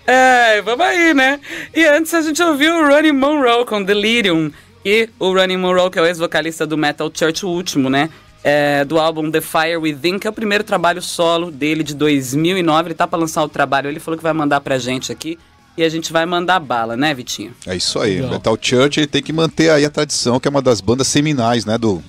É, 0.06 0.62
vamos 0.62 0.86
aí, 0.86 1.13
né? 1.13 1.39
E 1.74 1.84
antes 1.86 2.13
a 2.13 2.22
gente 2.22 2.42
ouviu 2.44 2.75
o 2.75 2.88
Ronnie 2.88 3.12
Monroe 3.12 3.65
com 3.65 3.82
Delirium. 3.82 4.51
E 4.86 5.10
o 5.18 5.34
Ronnie 5.34 5.56
Monroe, 5.58 5.89
que 5.89 5.98
é 5.98 6.01
o 6.01 6.06
ex-vocalista 6.06 6.68
do 6.68 6.77
Metal 6.77 7.10
Church, 7.13 7.46
o 7.46 7.50
último, 7.50 7.89
né? 7.89 8.10
É, 8.44 8.84
do 8.84 9.00
álbum 9.00 9.32
The 9.32 9.40
Fire 9.40 9.78
Within, 9.78 10.20
que 10.20 10.28
é 10.28 10.30
o 10.30 10.34
primeiro 10.34 10.64
trabalho 10.64 11.02
solo 11.02 11.50
dele 11.50 11.84
de 11.84 11.96
2009. 11.96 12.88
Ele 12.88 12.94
tá 12.94 13.08
pra 13.08 13.18
lançar 13.18 13.44
o 13.44 13.48
trabalho, 13.48 13.90
ele 13.90 14.00
falou 14.00 14.18
que 14.18 14.24
vai 14.24 14.34
mandar 14.34 14.60
pra 14.60 14.78
gente 14.78 15.12
aqui. 15.12 15.40
E 15.76 15.84
a 15.84 15.90
gente 15.90 16.14
vai 16.14 16.26
mandar 16.26 16.60
bala, 16.60 16.96
né, 16.96 17.14
Vitinho? 17.14 17.52
É 17.66 17.76
isso 17.76 18.00
aí. 18.00 18.16
Legal. 18.16 18.32
Metal 18.32 18.58
Church 18.62 19.00
ele 19.00 19.08
tem 19.08 19.24
que 19.24 19.34
manter 19.34 19.72
aí 19.72 19.84
a 19.86 19.90
tradição, 19.90 20.40
que 20.40 20.48
é 20.48 20.52
uma 20.52 20.62
das 20.62 20.82
bandas 20.82 21.08
seminais, 21.08 21.66
né? 21.66 21.78
Do, 21.78 22.04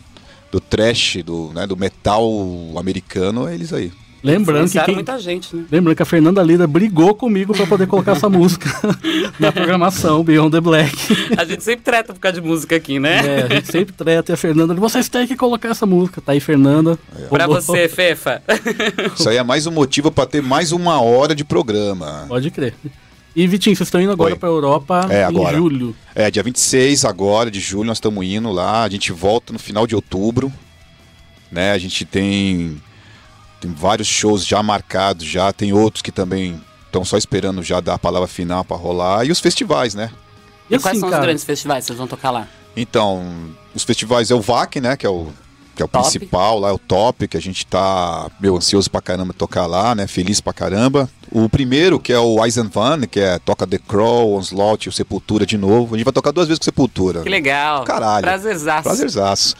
do 0.52 0.60
trash, 0.60 1.22
do, 1.24 1.50
né, 1.54 1.66
do 1.66 1.76
metal 1.76 2.28
americano, 2.76 3.48
é 3.48 3.54
eles 3.54 3.72
aí. 3.72 3.90
Lembrando 4.24 4.70
que, 4.70 4.80
quem, 4.80 4.94
muita 4.94 5.18
gente, 5.18 5.54
né? 5.54 5.64
lembrando 5.70 5.94
que 5.96 6.02
a 6.02 6.06
Fernanda 6.06 6.42
Lira 6.42 6.66
brigou 6.66 7.14
comigo 7.14 7.52
pra 7.54 7.66
poder 7.66 7.86
colocar 7.86 8.12
essa 8.12 8.28
música 8.28 8.70
na 9.38 9.52
programação 9.52 10.24
Beyond 10.24 10.50
the 10.52 10.60
Black. 10.62 10.96
A 11.36 11.44
gente 11.44 11.62
sempre 11.62 11.84
treta 11.84 12.14
por 12.14 12.20
causa 12.20 12.40
de 12.40 12.46
música 12.46 12.74
aqui, 12.74 12.98
né? 12.98 13.18
É, 13.18 13.42
a 13.42 13.54
gente 13.56 13.70
sempre 13.70 13.92
treta 13.94 14.32
e 14.32 14.34
a 14.34 14.36
Fernanda, 14.36 14.72
vocês 14.74 15.08
têm 15.10 15.26
que 15.26 15.36
colocar 15.36 15.68
essa 15.68 15.84
música. 15.84 16.22
Tá 16.22 16.32
aí, 16.32 16.40
Fernanda. 16.40 16.98
Pra 17.28 17.44
Rolou. 17.44 17.60
você, 17.60 17.86
Fefa. 17.86 18.42
Isso 19.14 19.28
aí 19.28 19.36
é 19.36 19.42
mais 19.42 19.66
um 19.66 19.70
motivo 19.70 20.10
pra 20.10 20.24
ter 20.24 20.42
mais 20.42 20.72
uma 20.72 21.00
hora 21.02 21.34
de 21.34 21.44
programa. 21.44 22.24
Pode 22.26 22.50
crer. 22.50 22.74
E 23.36 23.46
Vitinho, 23.46 23.76
vocês 23.76 23.88
estão 23.88 24.00
indo 24.00 24.12
agora 24.12 24.32
Oi. 24.34 24.38
pra 24.38 24.48
Europa 24.48 25.06
É, 25.10 25.22
em 25.22 25.24
agora. 25.24 25.56
julho. 25.56 25.94
É, 26.14 26.30
dia 26.30 26.42
26 26.42 27.04
agora 27.04 27.50
de 27.50 27.60
julho 27.60 27.88
nós 27.88 27.98
estamos 27.98 28.24
indo 28.24 28.50
lá, 28.52 28.84
a 28.84 28.88
gente 28.88 29.12
volta 29.12 29.52
no 29.52 29.58
final 29.58 29.86
de 29.86 29.94
outubro, 29.94 30.52
né? 31.50 31.72
A 31.72 31.78
gente 31.78 32.04
tem 32.04 32.80
tem 33.64 33.72
vários 33.72 34.06
shows 34.06 34.46
já 34.46 34.62
marcados, 34.62 35.26
já 35.26 35.50
tem 35.52 35.72
outros 35.72 36.02
que 36.02 36.12
também 36.12 36.60
estão 36.86 37.04
só 37.04 37.16
esperando 37.16 37.62
já 37.62 37.80
dar 37.80 37.94
a 37.94 37.98
palavra 37.98 38.28
final 38.28 38.62
para 38.62 38.76
rolar 38.76 39.24
e 39.24 39.32
os 39.32 39.40
festivais, 39.40 39.94
né? 39.94 40.10
E 40.70 40.74
E 40.74 40.78
quais 40.78 40.86
assim, 40.92 41.00
são 41.00 41.08
os 41.08 41.12
cara, 41.14 41.24
grandes 41.24 41.44
festivais 41.44 41.84
que 41.84 41.86
vocês 41.86 41.98
vão 41.98 42.06
tocar 42.06 42.30
lá? 42.30 42.46
Então, 42.76 43.24
os 43.74 43.82
festivais 43.82 44.30
é 44.30 44.34
o 44.34 44.40
VAC, 44.40 44.80
né, 44.80 44.96
que 44.96 45.06
é 45.06 45.08
o 45.08 45.28
que 45.74 45.82
é 45.82 45.84
o 45.84 45.88
Top. 45.88 46.08
principal, 46.08 46.60
lá 46.60 46.68
é 46.68 46.72
o 46.72 46.78
top, 46.78 47.26
que 47.26 47.36
a 47.36 47.40
gente 47.40 47.66
tá, 47.66 48.30
meu, 48.38 48.56
ansioso 48.56 48.88
pra 48.88 49.00
caramba 49.00 49.32
tocar 49.32 49.66
lá, 49.66 49.92
né? 49.92 50.06
Feliz 50.06 50.40
pra 50.40 50.52
caramba. 50.52 51.10
O 51.32 51.48
primeiro, 51.48 51.98
que 51.98 52.12
é 52.12 52.18
o 52.20 52.44
Eisenvan, 52.44 53.00
que 53.10 53.18
é 53.18 53.40
toca 53.40 53.66
The 53.66 53.78
Crow, 53.78 54.36
Onslaught 54.36 54.86
e 54.86 54.88
o 54.88 54.92
Sepultura 54.92 55.44
de 55.44 55.58
novo. 55.58 55.96
A 55.96 55.98
gente 55.98 56.04
vai 56.04 56.12
tocar 56.12 56.30
duas 56.30 56.46
vezes 56.46 56.60
com 56.60 56.62
o 56.62 56.66
Sepultura. 56.66 57.22
Que 57.22 57.28
legal. 57.28 57.82
Caralho. 57.82 58.22
Prazerzaço. 58.22 58.82
Prazerzaço. 58.84 59.56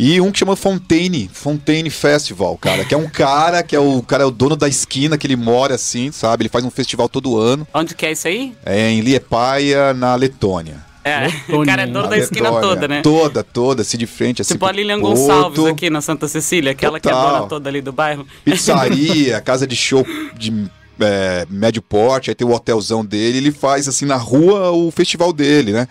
E 0.00 0.20
um 0.20 0.30
que 0.30 0.38
chama 0.38 0.54
Fontaine, 0.54 1.28
Fontaine 1.32 1.90
Festival, 1.90 2.56
cara, 2.56 2.84
que 2.84 2.94
é 2.94 2.96
um 2.96 3.08
cara 3.08 3.64
que 3.64 3.74
é 3.74 3.80
o 3.80 4.00
cara 4.00 4.22
é 4.22 4.26
o 4.26 4.30
dono 4.30 4.54
da 4.54 4.68
esquina 4.68 5.18
que 5.18 5.26
ele 5.26 5.34
mora 5.34 5.74
assim, 5.74 6.12
sabe? 6.12 6.42
Ele 6.42 6.48
faz 6.48 6.64
um 6.64 6.70
festival 6.70 7.08
todo 7.08 7.36
ano. 7.36 7.66
Onde 7.74 7.96
que 7.96 8.06
é 8.06 8.12
isso 8.12 8.28
aí? 8.28 8.54
É 8.64 8.90
em 8.90 9.00
Liepaja, 9.00 9.92
na 9.92 10.14
Letônia. 10.14 10.86
É, 11.02 11.26
Letônia, 11.26 11.62
o 11.62 11.66
cara 11.66 11.82
é 11.82 11.86
dono 11.88 12.06
da 12.06 12.16
esquina 12.16 12.60
toda, 12.60 12.86
né? 12.86 13.02
Toda, 13.02 13.42
toda, 13.42 13.82
assim 13.82 13.98
de 13.98 14.06
frente, 14.06 14.40
assim. 14.40 14.54
Tipo 14.54 14.66
a 14.66 14.72
Lilian 14.72 15.00
Porto, 15.00 15.16
Gonçalves 15.16 15.64
aqui 15.66 15.90
na 15.90 16.00
Santa 16.00 16.28
Cecília, 16.28 16.70
aquela 16.70 17.00
que 17.00 17.08
é 17.08 17.12
Total. 17.12 17.32
dona 17.32 17.46
toda 17.48 17.68
ali 17.68 17.80
do 17.80 17.90
bairro. 17.90 18.24
Pizzaria, 18.44 19.40
casa 19.42 19.66
de 19.66 19.74
show 19.74 20.06
de 20.38 20.70
é, 21.00 21.44
médio 21.50 21.82
porte, 21.82 22.30
aí 22.30 22.36
tem 22.36 22.46
o 22.46 22.52
hotelzão 22.52 23.04
dele, 23.04 23.38
ele 23.38 23.50
faz 23.50 23.88
assim 23.88 24.04
na 24.04 24.16
rua 24.16 24.70
o 24.70 24.92
festival 24.92 25.32
dele, 25.32 25.72
né? 25.72 25.88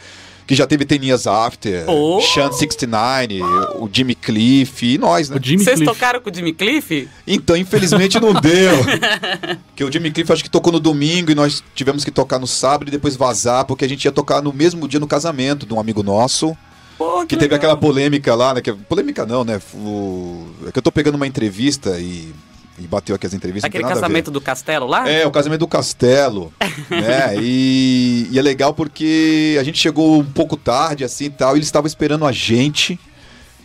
Que 0.48 0.56
já 0.56 0.66
teve 0.66 0.86
Tenias 0.86 1.28
After, 1.28 1.84
Oh! 1.90 2.22
Shan 2.22 2.52
69, 2.54 3.42
o 3.80 3.90
Jimmy 3.92 4.16
Cliff 4.16 4.86
e 4.94 4.98
nós, 4.98 5.30
né? 5.30 5.36
O 5.38 5.44
Jimmy 5.46 5.64
Vocês 5.64 5.76
Cliff. 5.76 5.92
tocaram 5.94 6.22
com 6.22 6.30
o 6.30 6.34
Jimmy 6.34 6.54
Cliff? 6.54 7.10
Então, 7.28 7.56
infelizmente 7.58 8.18
não 8.20 8.32
deu. 8.40 8.72
Porque 9.68 9.84
o 9.84 9.92
Jimmy 9.92 10.10
Cliff 10.10 10.32
acho 10.32 10.44
que 10.44 10.50
tocou 10.50 10.72
no 10.72 10.80
domingo 10.80 11.32
e 11.32 11.36
nós 11.36 11.62
tivemos 11.76 12.06
que 12.06 12.12
tocar 12.12 12.40
no 12.40 12.48
sábado 12.48 12.88
e 12.88 12.92
depois 12.92 13.16
vazar, 13.18 13.66
porque 13.66 13.84
a 13.84 13.90
gente 13.90 14.06
ia 14.06 14.12
tocar 14.12 14.42
no 14.42 14.54
mesmo 14.54 14.88
dia 14.88 15.00
no 15.00 15.08
casamento 15.08 15.66
de 15.66 15.74
um 15.74 15.80
amigo 15.80 16.02
nosso. 16.02 16.56
Pô, 16.98 17.26
Que 17.28 17.36
teve 17.38 17.54
aquela 17.54 17.76
polêmica 17.78 18.34
lá, 18.34 18.54
né? 18.56 18.62
Que, 18.62 18.72
polêmica 18.74 19.26
não, 19.26 19.44
né? 19.44 19.60
O, 19.76 20.48
é 20.66 20.72
que 20.72 20.80
eu 20.80 20.82
tô 20.84 20.92
pegando 20.92 21.16
uma 21.16 21.28
entrevista 21.28 22.00
e, 22.00 22.34
e 22.80 22.86
bateu 22.86 23.16
aqui 23.16 23.26
as 23.26 23.34
entrevistas. 23.34 23.68
Aquele 23.68 23.84
casamento 23.84 24.30
do 24.30 24.40
castelo 24.40 24.86
lá? 24.86 25.10
É, 25.10 25.26
o 25.26 25.32
casamento 25.32 25.62
do 25.62 25.68
Castelo, 25.68 26.54
né? 26.90 27.36
E, 27.42 28.28
e 28.32 28.38
é 28.38 28.42
legal 28.42 28.74
porque 28.74 29.58
a 29.60 29.64
gente 29.64 29.80
chegou 29.80 30.20
um 30.20 30.26
pouco 30.26 30.56
tarde, 30.56 31.04
assim 31.04 31.26
e 31.26 31.30
tal, 31.30 31.56
e 31.56 31.58
eles 31.58 31.68
estavam 31.68 31.88
esperando 31.88 32.26
a 32.26 32.32
gente. 32.32 33.00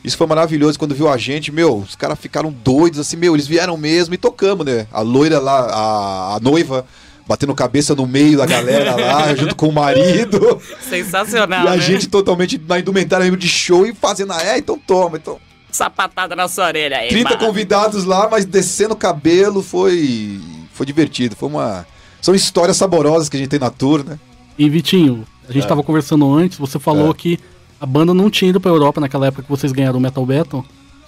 Isso 0.03 0.17
foi 0.17 0.27
maravilhoso 0.27 0.79
quando 0.79 0.95
viu 0.95 1.09
a 1.09 1.17
gente, 1.17 1.53
meu, 1.53 1.77
os 1.77 1.95
caras 1.95 2.19
ficaram 2.19 2.51
doidos, 2.51 2.99
assim, 2.99 3.17
meu, 3.17 3.35
eles 3.35 3.47
vieram 3.47 3.77
mesmo 3.77 4.15
e 4.15 4.19
tocamos, 4.19 4.67
né? 4.67 4.87
A 4.91 5.01
loira 5.01 5.39
lá, 5.39 5.61
a, 5.61 6.37
a 6.37 6.41
noiva, 6.41 6.85
batendo 7.27 7.55
cabeça 7.55 7.95
no 7.95 8.07
meio 8.07 8.39
da 8.39 8.47
galera 8.47 8.97
lá, 8.97 9.35
junto 9.37 9.55
com 9.55 9.69
o 9.69 9.73
marido. 9.73 10.61
Sensacional, 10.81 11.67
e 11.67 11.69
a 11.69 11.77
né? 11.77 11.81
gente 11.81 12.09
totalmente 12.09 12.61
na 12.67 12.81
indumentária 12.81 13.25
mesmo 13.25 13.37
de 13.37 13.49
show 13.49 13.87
e 13.87 13.95
fazendo, 13.95 14.33
ah, 14.33 14.43
é, 14.43 14.59
então 14.59 14.77
toma, 14.79 15.19
então. 15.19 15.39
Sapatada 15.73 16.37
na 16.37 16.47
sua 16.49 16.67
orelha 16.67 16.99
aí, 16.99 17.09
30 17.09 17.31
mano. 17.31 17.41
convidados 17.47 18.05
lá, 18.05 18.29
mas 18.31 18.45
descendo 18.45 18.95
o 18.95 18.97
cabelo 18.97 19.63
foi 19.63 20.41
foi 20.73 20.87
divertido. 20.87 21.35
Foi 21.35 21.49
uma 21.49 21.87
são 22.21 22.35
histórias 22.35 22.77
saborosas 22.77 23.29
que 23.29 23.37
a 23.37 23.41
gente 23.41 23.49
tem 23.49 23.59
na 23.59 23.71
tour, 23.71 24.05
né? 24.05 24.19
E 24.59 24.69
Vitinho, 24.69 25.25
a 25.49 25.53
gente 25.53 25.67
tava 25.67 25.83
conversando 25.83 26.33
antes, 26.33 26.59
você 26.59 26.79
falou 26.79 27.11
É. 27.11 27.15
que 27.15 27.39
a 27.81 27.87
banda 27.87 28.15
não 28.15 28.31
tinha 28.31 28.51
ido 28.51 28.61
pra 28.61 28.71
Europa 28.71 29.01
naquela 29.01 29.27
época 29.27 29.43
que 29.43 29.49
vocês 29.49 29.73
ganharam 29.73 29.99
o 29.99 30.01
Metal 30.01 30.25
Battle, 30.25 30.65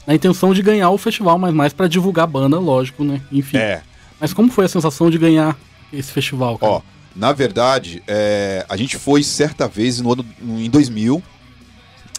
na 0.07 0.15
intenção 0.15 0.53
de 0.53 0.61
ganhar 0.63 0.91
o 0.91 0.99
festival, 0.99 1.39
mas 1.39 1.55
mais 1.55 1.73
pra 1.73 1.87
divulgar 1.87 2.25
a 2.25 2.27
banda, 2.27 2.59
lógico, 2.59 3.05
né? 3.05 3.21
Enfim. 3.31 3.59
É. 3.59 3.83
Mas 4.21 4.33
como 4.33 4.51
foi 4.51 4.65
a 4.65 4.69
sensação 4.69 5.09
de 5.11 5.19
ganhar 5.19 5.57
esse 5.93 6.11
festival, 6.11 6.59
cara? 6.59 6.73
Ó, 6.73 6.81
na 7.15 7.33
verdade, 7.33 8.03
é, 8.09 8.67
a 8.69 8.77
gente 8.77 8.97
foi 8.99 9.23
certa 9.23 9.69
vez 9.69 10.01
no 10.01 10.13
ano 10.13 10.25
em 10.43 10.69
2000. 10.69 11.23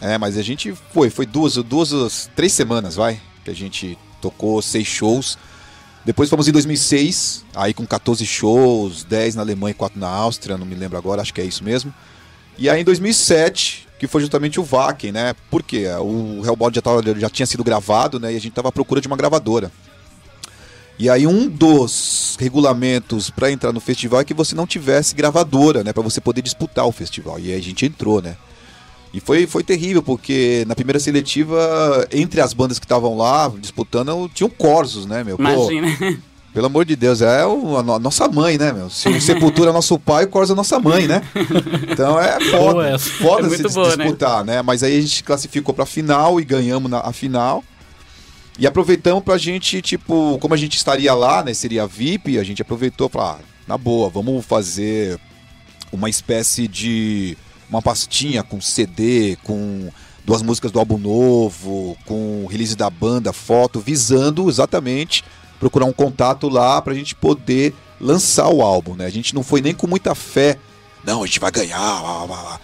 É, 0.00 0.18
mas 0.18 0.36
a 0.36 0.42
gente 0.42 0.74
foi, 0.92 1.08
foi 1.10 1.26
duas, 1.26 1.54
duas, 1.56 2.30
três 2.36 2.52
semanas, 2.52 2.96
vai, 2.96 3.20
que 3.44 3.50
a 3.50 3.54
gente 3.54 3.98
tocou 4.20 4.60
seis 4.60 4.86
shows. 4.86 5.38
Depois 6.04 6.30
fomos 6.30 6.46
em 6.46 6.52
2006, 6.52 7.44
aí 7.54 7.74
com 7.74 7.86
14 7.86 8.24
shows, 8.24 9.02
10 9.04 9.34
na 9.34 9.42
Alemanha 9.42 9.72
e 9.72 9.74
4 9.74 9.98
na 9.98 10.08
Áustria, 10.08 10.56
não 10.56 10.66
me 10.66 10.74
lembro 10.74 10.96
agora, 10.96 11.22
acho 11.22 11.34
que 11.34 11.40
é 11.40 11.44
isso 11.44 11.64
mesmo. 11.64 11.92
E 12.58 12.70
aí 12.70 12.80
em 12.80 12.84
2007, 12.84 13.88
que 13.98 14.06
foi 14.06 14.20
justamente 14.20 14.60
o 14.60 14.62
Wacken, 14.62 15.12
né? 15.12 15.34
Porque 15.50 15.86
o 16.00 16.42
Hellbound 16.44 16.74
já, 16.74 16.82
tava, 16.82 17.02
já 17.18 17.28
tinha 17.28 17.46
sido 17.46 17.64
gravado, 17.64 18.20
né? 18.20 18.32
E 18.32 18.36
a 18.36 18.40
gente 18.40 18.52
tava 18.52 18.68
à 18.68 18.72
procura 18.72 19.00
de 19.00 19.08
uma 19.08 19.16
gravadora. 19.16 19.72
E 20.98 21.10
aí 21.10 21.26
um 21.26 21.48
dos 21.48 22.36
regulamentos 22.38 23.28
para 23.28 23.50
entrar 23.50 23.72
no 23.72 23.80
festival 23.80 24.20
é 24.20 24.24
que 24.24 24.32
você 24.32 24.54
não 24.54 24.66
tivesse 24.66 25.14
gravadora, 25.14 25.84
né, 25.84 25.92
para 25.92 26.02
você 26.02 26.22
poder 26.22 26.40
disputar 26.40 26.86
o 26.86 26.92
festival. 26.92 27.38
E 27.38 27.52
aí 27.52 27.58
a 27.58 27.62
gente 27.62 27.84
entrou, 27.84 28.22
né? 28.22 28.36
E 29.16 29.20
foi, 29.20 29.46
foi 29.46 29.62
terrível, 29.64 30.02
porque 30.02 30.62
na 30.68 30.74
primeira 30.74 31.00
seletiva, 31.00 32.06
entre 32.12 32.38
as 32.38 32.52
bandas 32.52 32.78
que 32.78 32.84
estavam 32.84 33.16
lá 33.16 33.50
disputando, 33.58 34.30
tinha 34.34 34.46
o 34.46 34.50
Corsos, 34.50 35.06
né, 35.06 35.24
meu? 35.24 35.38
Pô, 35.38 35.42
Imagina. 35.42 36.18
pelo 36.52 36.66
amor 36.66 36.84
de 36.84 36.94
Deus, 36.96 37.22
é 37.22 37.46
o- 37.46 37.78
a, 37.78 37.82
no- 37.82 37.94
a 37.94 37.98
nossa 37.98 38.28
mãe, 38.28 38.58
né, 38.58 38.72
meu? 38.74 38.90
Se 38.90 39.08
o 39.08 39.18
Sepultura 39.18 39.70
é 39.70 39.72
nosso 39.72 39.98
pai, 39.98 40.24
o 40.24 40.28
Corsos 40.28 40.52
é 40.52 40.54
nossa 40.54 40.78
mãe, 40.78 41.06
né? 41.08 41.22
Então 41.90 42.20
é 42.20 42.38
Boa 42.50 42.60
foda, 42.72 42.88
essa. 42.90 43.10
foda 43.10 43.46
É 43.46 43.56
se 43.56 43.62
boa, 43.70 43.96
né? 43.96 44.04
disputar, 44.04 44.44
né? 44.44 44.60
Mas 44.60 44.82
aí 44.82 44.98
a 44.98 45.00
gente 45.00 45.24
classificou 45.24 45.72
pra 45.74 45.86
final 45.86 46.38
e 46.38 46.44
ganhamos 46.44 46.90
na 46.90 47.00
a 47.00 47.10
final. 47.10 47.64
E 48.58 48.66
aproveitamos 48.66 49.24
pra 49.24 49.38
gente, 49.38 49.80
tipo, 49.80 50.38
como 50.40 50.52
a 50.52 50.56
gente 50.58 50.76
estaria 50.76 51.12
lá, 51.14 51.42
né? 51.42 51.54
Seria 51.54 51.86
VIP, 51.86 52.38
a 52.38 52.44
gente 52.44 52.60
aproveitou 52.60 53.08
pra, 53.08 53.22
ah, 53.22 53.38
na 53.66 53.78
boa, 53.78 54.10
vamos 54.10 54.44
fazer 54.44 55.18
uma 55.90 56.10
espécie 56.10 56.68
de. 56.68 57.36
Uma 57.68 57.82
pastinha 57.82 58.42
com 58.42 58.60
CD, 58.60 59.36
com 59.42 59.90
duas 60.24 60.42
músicas 60.42 60.72
do 60.72 60.78
álbum 60.78 60.98
novo, 60.98 61.96
com 62.04 62.46
release 62.50 62.76
da 62.76 62.90
banda, 62.90 63.32
foto, 63.32 63.80
visando 63.80 64.48
exatamente 64.48 65.24
procurar 65.58 65.86
um 65.86 65.92
contato 65.92 66.48
lá 66.48 66.80
pra 66.82 66.94
gente 66.94 67.14
poder 67.14 67.74
lançar 68.00 68.48
o 68.48 68.62
álbum, 68.62 68.94
né? 68.94 69.06
A 69.06 69.10
gente 69.10 69.34
não 69.34 69.42
foi 69.42 69.60
nem 69.60 69.74
com 69.74 69.86
muita 69.86 70.14
fé. 70.14 70.58
Não, 71.04 71.22
a 71.22 71.26
gente 71.26 71.40
vai 71.40 71.50
ganhar. 71.50 71.78
Lá, 71.78 72.24
lá, 72.24 72.42
lá. 72.42 72.60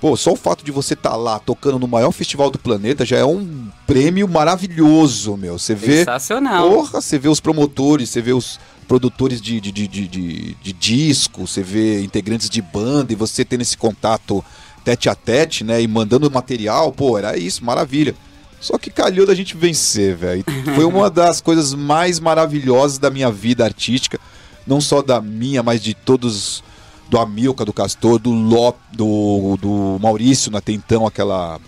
Pô, 0.00 0.16
só 0.16 0.32
o 0.32 0.36
fato 0.36 0.64
de 0.64 0.70
você 0.70 0.94
estar 0.94 1.14
lá 1.16 1.38
tocando 1.38 1.78
no 1.78 1.86
maior 1.86 2.10
festival 2.10 2.50
do 2.50 2.58
planeta 2.58 3.04
já 3.04 3.18
é 3.18 3.24
um 3.24 3.68
prêmio 3.86 4.26
maravilhoso, 4.26 5.36
meu. 5.36 5.58
Você 5.58 5.74
vê. 5.74 5.98
Sensacional. 5.98 6.70
Porra, 6.70 7.00
você 7.02 7.18
vê 7.18 7.28
os 7.28 7.40
promotores, 7.40 8.08
você 8.08 8.22
vê 8.22 8.32
os 8.32 8.58
produtores 8.90 9.40
de, 9.40 9.60
de, 9.60 9.70
de, 9.70 10.08
de, 10.08 10.72
disco, 10.72 11.46
você 11.46 11.62
vê 11.62 12.02
integrantes 12.02 12.50
de 12.50 12.60
banda 12.60 13.12
e 13.12 13.14
você 13.14 13.44
tendo 13.44 13.60
esse 13.60 13.76
contato 13.76 14.44
tete 14.84 15.08
a 15.08 15.14
tete, 15.14 15.62
né? 15.62 15.80
E 15.80 15.86
mandando 15.86 16.28
material, 16.28 16.90
pô, 16.90 17.16
era 17.16 17.38
isso, 17.38 17.64
maravilha. 17.64 18.16
Só 18.60 18.76
que 18.78 18.90
calhou 18.90 19.24
da 19.24 19.32
gente 19.32 19.56
vencer, 19.56 20.16
velho. 20.16 20.44
Foi 20.74 20.84
uma 20.84 21.08
das 21.08 21.40
coisas 21.40 21.72
mais 21.72 22.18
maravilhosas 22.18 22.98
da 22.98 23.10
minha 23.10 23.30
vida 23.30 23.64
artística. 23.64 24.18
Não 24.66 24.80
só 24.80 25.02
da 25.02 25.20
minha, 25.20 25.62
mas 25.62 25.80
de 25.80 25.94
todos. 25.94 26.64
Do 27.08 27.18
Amilcar, 27.18 27.66
do 27.66 27.72
Castor, 27.72 28.18
do 28.18 28.30
Ló, 28.30 28.72
do, 28.92 29.56
do 29.60 29.98
Maurício, 30.00 30.56
até 30.56 30.72
então, 30.72 31.06
aquela, 31.06 31.60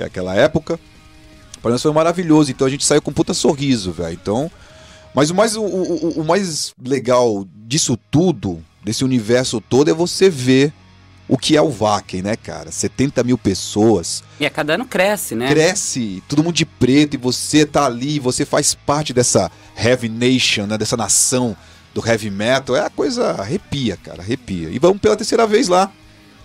aquela 0.00 0.36
época. 0.36 0.78
Pra 1.60 1.72
nós 1.72 1.82
foi 1.82 1.92
maravilhoso. 1.92 2.52
Então 2.52 2.64
a 2.64 2.70
gente 2.70 2.84
saiu 2.84 3.02
com 3.02 3.10
um 3.10 3.14
puta 3.14 3.34
sorriso, 3.34 3.90
velho. 3.90 4.16
Então. 4.20 4.48
Mas 5.14 5.30
o 5.30 5.34
mais, 5.34 5.56
o, 5.56 5.62
o, 5.62 6.20
o 6.20 6.24
mais 6.24 6.72
legal 6.82 7.46
disso 7.66 7.98
tudo, 8.10 8.62
desse 8.84 9.04
universo 9.04 9.60
todo, 9.60 9.90
é 9.90 9.94
você 9.94 10.30
ver 10.30 10.72
o 11.28 11.38
que 11.38 11.56
é 11.56 11.62
o 11.62 11.70
Wacken, 11.70 12.22
né, 12.22 12.36
cara? 12.36 12.72
70 12.72 13.22
mil 13.22 13.38
pessoas. 13.38 14.24
E 14.40 14.44
a 14.44 14.50
cada 14.50 14.74
ano 14.74 14.84
cresce, 14.84 15.36
né? 15.36 15.48
Cresce, 15.48 16.22
todo 16.28 16.42
mundo 16.42 16.56
de 16.56 16.66
preto, 16.66 17.14
e 17.14 17.16
você 17.16 17.64
tá 17.64 17.86
ali, 17.86 18.18
você 18.18 18.44
faz 18.44 18.74
parte 18.74 19.12
dessa 19.12 19.50
Heavy 19.76 20.08
Nation, 20.08 20.66
né? 20.66 20.76
Dessa 20.76 20.96
nação 20.96 21.56
do 21.94 22.06
heavy 22.06 22.30
metal. 22.30 22.74
É 22.74 22.80
a 22.86 22.90
coisa 22.90 23.30
arrepia, 23.32 23.96
cara, 23.96 24.22
arrepia. 24.22 24.70
E 24.70 24.78
vamos 24.78 25.00
pela 25.00 25.16
terceira 25.16 25.46
vez 25.46 25.68
lá. 25.68 25.90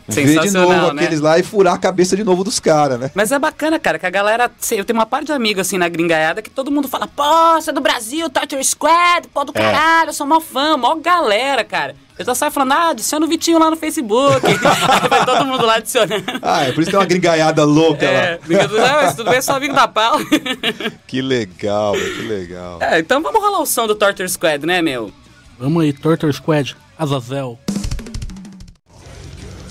Ver 0.07 0.39
de 0.41 0.51
novo 0.51 0.93
né? 0.93 1.01
aqueles 1.03 1.19
lá 1.19 1.39
e 1.39 1.43
furar 1.43 1.73
a 1.73 1.77
cabeça 1.77 2.15
de 2.15 2.23
novo 2.23 2.43
dos 2.43 2.59
caras, 2.59 2.99
né? 2.99 3.09
Mas 3.15 3.31
é 3.31 3.39
bacana, 3.39 3.79
cara, 3.79 3.97
que 3.97 4.05
a 4.05 4.09
galera. 4.09 4.51
Eu 4.71 4.85
tenho 4.85 4.99
uma 4.99 5.05
parte 5.05 5.25
de 5.27 5.31
amigos 5.31 5.61
assim 5.61 5.77
na 5.79 5.89
gringaiada 5.89 6.41
que 6.41 6.49
todo 6.49 6.69
mundo 6.71 6.87
fala, 6.87 7.07
pô, 7.07 7.23
você 7.59 7.71
é 7.71 7.73
do 7.73 7.81
Brasil, 7.81 8.29
Torture 8.29 8.63
Squad, 8.63 9.27
pô 9.33 9.43
do 9.43 9.51
É. 9.55 9.59
caralho, 9.61 10.09
eu 10.09 10.13
sou 10.13 10.27
mó 10.27 10.39
fã, 10.39 10.77
mó 10.77 10.95
galera, 10.95 11.63
cara. 11.63 11.95
Eu 12.17 12.23
já 12.23 12.33
saio 12.33 12.51
falando, 12.51 12.71
ah, 12.71 12.89
adiciona 12.91 13.25
o 13.25 13.29
Vitinho 13.29 13.59
lá 13.59 13.69
no 13.69 13.75
Facebook. 13.75 14.45
Aí 14.47 14.53
vai 15.09 15.25
todo 15.25 15.43
mundo 15.45 15.65
lá 15.65 15.75
adicionando. 15.75 16.23
Ah, 16.41 16.63
é 16.63 16.71
por 16.71 16.81
isso 16.81 16.85
que 16.85 16.91
tem 16.91 16.99
uma 16.99 17.05
gringaiada 17.05 17.63
louca 17.65 18.05
É, 18.05 18.31
lá. 18.31 18.37
brincadeira, 18.45 18.87
não, 18.87 19.01
mas 19.01 19.15
tudo 19.15 19.29
bem, 19.31 19.41
só 19.41 19.55
amigo 19.57 19.73
da 19.73 19.87
pau. 19.87 20.17
Que 21.07 21.21
legal, 21.21 21.93
que 21.93 22.21
legal. 22.21 22.77
É, 22.81 22.99
então 22.99 23.21
vamos 23.21 23.41
rolar 23.41 23.59
o 23.59 23.65
som 23.65 23.85
do 23.87 23.95
Torture 23.95 24.29
Squad, 24.29 24.65
né, 24.65 24.81
meu? 24.81 25.11
Vamos 25.59 25.83
aí, 25.83 25.91
Torture 25.91 26.31
Squad, 26.31 26.75
Azazel. 26.97 27.59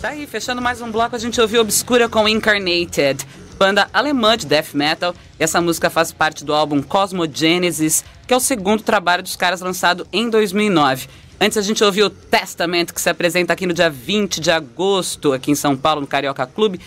Tá 0.05 0.11
aí, 0.11 0.27
fechando 0.27 0.61
mais 0.61 0.83
um 0.83 0.93
bloco, 0.93 1.17
a 1.17 1.19
gente 1.19 1.41
ouviu 1.41 1.63
Obscura 1.63 2.11
com 2.11 2.29
Incarnated, 2.29 3.27
banda 3.57 3.89
alemã 3.91 4.37
de 4.37 4.45
death 4.45 4.75
metal. 4.75 5.15
Essa 5.39 5.63
música 5.63 5.89
faz 5.89 6.13
parte 6.13 6.45
do 6.45 6.53
álbum 6.53 6.83
Cosmogenesis, 6.83 8.05
que 8.27 8.35
é 8.35 8.37
o 8.37 8.41
segundo 8.41 8.83
trabalho 8.83 9.23
dos 9.23 9.35
caras 9.35 9.63
lançado 9.63 10.07
em 10.13 10.29
2009. 10.29 11.09
Antes 11.41 11.57
a 11.57 11.63
gente 11.63 11.83
ouviu 11.83 12.11
Testament, 12.11 12.89
que 12.93 13.01
se 13.01 13.09
apresenta 13.09 13.55
aqui 13.55 13.67
no 13.67 13.73
dia 13.73 13.89
20 13.89 14.43
de 14.43 14.51
agosto, 14.51 15.33
aqui 15.33 15.51
em 15.51 15.55
São 15.55 15.75
Paulo, 15.75 16.03
no 16.03 16.07
Carioca 16.07 16.47
Clube. 16.47 16.79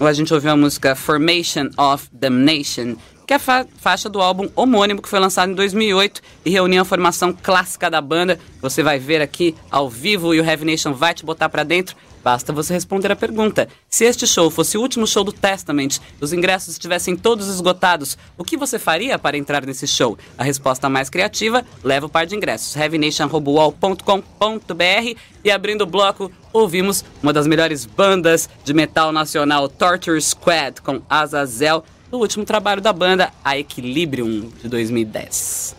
A 0.00 0.12
gente 0.12 0.34
ouviu 0.34 0.50
a 0.50 0.56
música 0.56 0.96
Formation 0.96 1.70
of 1.78 2.08
Damnation, 2.12 2.96
que 3.28 3.32
é 3.32 3.36
a 3.36 3.38
fa- 3.38 3.66
faixa 3.78 4.08
do 4.08 4.20
álbum 4.20 4.48
homônimo 4.56 5.00
que 5.00 5.08
foi 5.08 5.20
lançado 5.20 5.52
em 5.52 5.54
2008 5.54 6.20
e 6.44 6.50
reuniu 6.50 6.82
a 6.82 6.84
formação 6.84 7.32
clássica 7.32 7.88
da 7.88 8.00
banda. 8.00 8.40
Você 8.60 8.82
vai 8.82 8.98
ver 8.98 9.22
aqui 9.22 9.54
ao 9.70 9.88
vivo 9.88 10.34
e 10.34 10.40
o 10.40 10.44
Heavy 10.44 10.64
Nation 10.64 10.92
vai 10.92 11.14
te 11.14 11.24
botar 11.24 11.48
pra 11.48 11.62
dentro. 11.62 11.94
Basta 12.22 12.52
você 12.52 12.74
responder 12.74 13.10
a 13.10 13.16
pergunta. 13.16 13.66
Se 13.88 14.04
este 14.04 14.26
show 14.26 14.50
fosse 14.50 14.76
o 14.76 14.82
último 14.82 15.06
show 15.06 15.24
do 15.24 15.32
Testament, 15.32 15.98
os 16.20 16.32
ingressos 16.32 16.74
estivessem 16.74 17.16
todos 17.16 17.48
esgotados, 17.48 18.18
o 18.36 18.44
que 18.44 18.56
você 18.58 18.78
faria 18.78 19.18
para 19.18 19.38
entrar 19.38 19.64
nesse 19.64 19.86
show? 19.86 20.18
A 20.36 20.44
resposta 20.44 20.88
mais 20.88 21.08
criativa 21.08 21.64
leva 21.82 22.06
o 22.06 22.10
par 22.10 22.26
de 22.26 22.36
ingressos. 22.36 22.76
heavynation.com.br 22.76 25.14
e 25.44 25.50
abrindo 25.50 25.82
o 25.82 25.86
bloco, 25.86 26.30
ouvimos 26.52 27.04
uma 27.22 27.32
das 27.32 27.46
melhores 27.46 27.86
bandas 27.86 28.48
de 28.64 28.74
metal 28.74 29.12
nacional, 29.12 29.68
Torture 29.68 30.20
Squad, 30.20 30.82
com 30.82 31.00
Azazel, 31.08 31.84
do 32.10 32.18
último 32.18 32.44
trabalho 32.44 32.82
da 32.82 32.92
banda, 32.92 33.32
A 33.44 33.56
Equilibrium, 33.56 34.50
de 34.62 34.68
2010. 34.68 35.76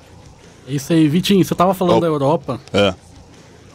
É 0.68 0.74
isso 0.74 0.94
aí, 0.94 1.08
Vitinho, 1.08 1.44
você 1.44 1.54
tava 1.54 1.74
falando 1.74 1.98
Oh. 1.98 2.02
da 2.02 2.08
Europa, 2.08 2.60
É. 2.74 2.94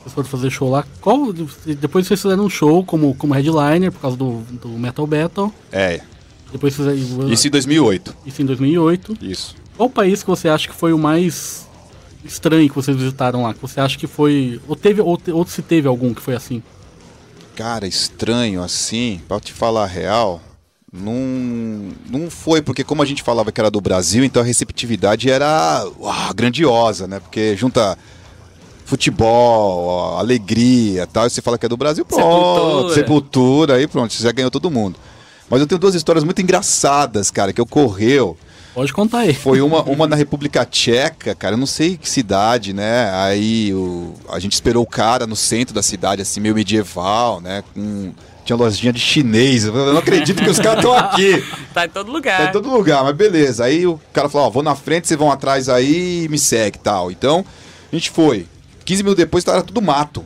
vocês 0.06 0.14
foram 0.14 0.28
fazer 0.28 0.50
show 0.50 0.70
lá. 0.70 0.84
Qual, 1.00 1.32
depois 1.32 2.06
vocês 2.06 2.20
fizeram 2.22 2.44
um 2.44 2.50
show 2.50 2.84
como, 2.84 3.14
como 3.14 3.34
headliner 3.34 3.90
por 3.92 4.00
causa 4.00 4.16
do, 4.16 4.40
do 4.62 4.68
Metal 4.70 5.06
Battle. 5.06 5.52
É, 5.72 6.00
Depois 6.52 6.74
fizeram 6.74 6.96
isso 7.30 7.46
em 7.46 7.50
2008. 7.50 8.16
isso 8.24 8.42
em 8.42 8.46
2008. 8.46 9.18
Isso. 9.20 9.54
Qual 9.76 9.90
país 9.90 10.22
que 10.22 10.28
você 10.30 10.48
acha 10.48 10.68
que 10.68 10.74
foi 10.74 10.92
o 10.92 10.98
mais 10.98 11.66
estranho 12.24 12.68
que 12.68 12.74
vocês 12.74 12.96
visitaram 12.96 13.42
lá? 13.42 13.52
Que 13.52 13.60
você 13.60 13.80
acha 13.80 13.98
que 13.98 14.06
foi. 14.06 14.60
Ou 14.68 14.74
teve, 14.76 15.00
ou, 15.02 15.16
te- 15.18 15.32
ou 15.32 15.44
se 15.46 15.60
teve 15.62 15.86
algum 15.88 16.14
que 16.14 16.22
foi 16.22 16.34
assim? 16.34 16.62
Cara, 17.54 17.86
estranho 17.86 18.62
assim, 18.62 19.20
pra 19.26 19.40
te 19.40 19.52
falar 19.52 19.84
a 19.84 19.86
real, 19.86 20.40
não, 20.92 21.90
não 22.08 22.30
foi, 22.30 22.60
porque 22.62 22.84
como 22.84 23.02
a 23.02 23.06
gente 23.06 23.22
falava 23.22 23.50
que 23.50 23.60
era 23.60 23.70
do 23.70 23.80
Brasil, 23.80 24.22
então 24.24 24.42
a 24.42 24.44
receptividade 24.46 25.30
era 25.30 25.84
uau, 25.98 26.34
grandiosa, 26.34 27.06
né? 27.06 27.18
Porque 27.20 27.56
junta 27.56 27.96
futebol, 28.86 30.16
alegria 30.16 31.02
e 31.02 31.06
tal, 31.06 31.26
e 31.26 31.30
você 31.30 31.42
fala 31.42 31.58
que 31.58 31.66
é 31.66 31.68
do 31.68 31.76
Brasil, 31.76 32.04
pronto, 32.04 32.22
Sepultura. 32.22 32.94
sepultura, 32.94 33.74
aí 33.74 33.86
pronto, 33.86 34.14
você 34.14 34.22
já 34.22 34.32
ganhou 34.32 34.50
todo 34.50 34.70
mundo. 34.70 34.98
Mas 35.50 35.60
eu 35.60 35.66
tenho 35.66 35.78
duas 35.78 35.94
histórias 35.94 36.24
muito 36.24 36.40
engraçadas, 36.40 37.30
cara, 37.30 37.52
que 37.52 37.60
ocorreu. 37.60 38.36
Pode 38.74 38.92
contar 38.92 39.20
aí. 39.20 39.34
Foi 39.34 39.60
uma, 39.60 39.82
uma 39.82 40.06
na 40.06 40.14
República 40.14 40.64
Tcheca, 40.64 41.34
cara, 41.34 41.54
eu 41.54 41.58
não 41.58 41.66
sei 41.66 41.96
que 41.96 42.08
cidade, 42.08 42.72
né? 42.72 43.10
Aí 43.14 43.74
o, 43.74 44.14
a 44.28 44.38
gente 44.38 44.52
esperou 44.52 44.82
o 44.82 44.86
cara 44.86 45.26
no 45.26 45.34
centro 45.34 45.74
da 45.74 45.82
cidade, 45.82 46.22
assim, 46.22 46.40
meio 46.40 46.54
medieval, 46.54 47.40
né? 47.40 47.64
Com, 47.74 48.12
tinha 48.44 48.56
lojinha 48.56 48.92
de 48.92 49.00
chinês. 49.00 49.64
Eu 49.64 49.72
não 49.72 49.98
acredito 49.98 50.40
que 50.42 50.50
os 50.50 50.60
caras 50.60 50.78
estão 50.78 50.96
aqui. 50.96 51.44
Tá 51.74 51.84
em 51.84 51.90
todo 51.90 52.10
lugar. 52.10 52.38
Tá 52.38 52.48
em 52.48 52.52
todo 52.52 52.70
lugar, 52.70 53.04
mas 53.04 53.14
beleza. 53.14 53.64
Aí 53.64 53.86
o 53.86 54.00
cara 54.10 54.30
falou, 54.30 54.46
ó, 54.46 54.50
vou 54.50 54.62
na 54.62 54.74
frente, 54.74 55.06
vocês 55.06 55.18
vão 55.18 55.30
atrás 55.30 55.68
aí 55.68 56.24
e 56.24 56.28
me 56.28 56.38
segue 56.38 56.78
e 56.78 56.80
tal. 56.80 57.10
Então, 57.10 57.44
a 57.92 57.94
gente 57.94 58.08
foi. 58.10 58.46
15 58.86 59.02
minutos 59.02 59.22
depois 59.22 59.44
tava 59.44 59.62
tudo 59.62 59.82
mato. 59.82 60.24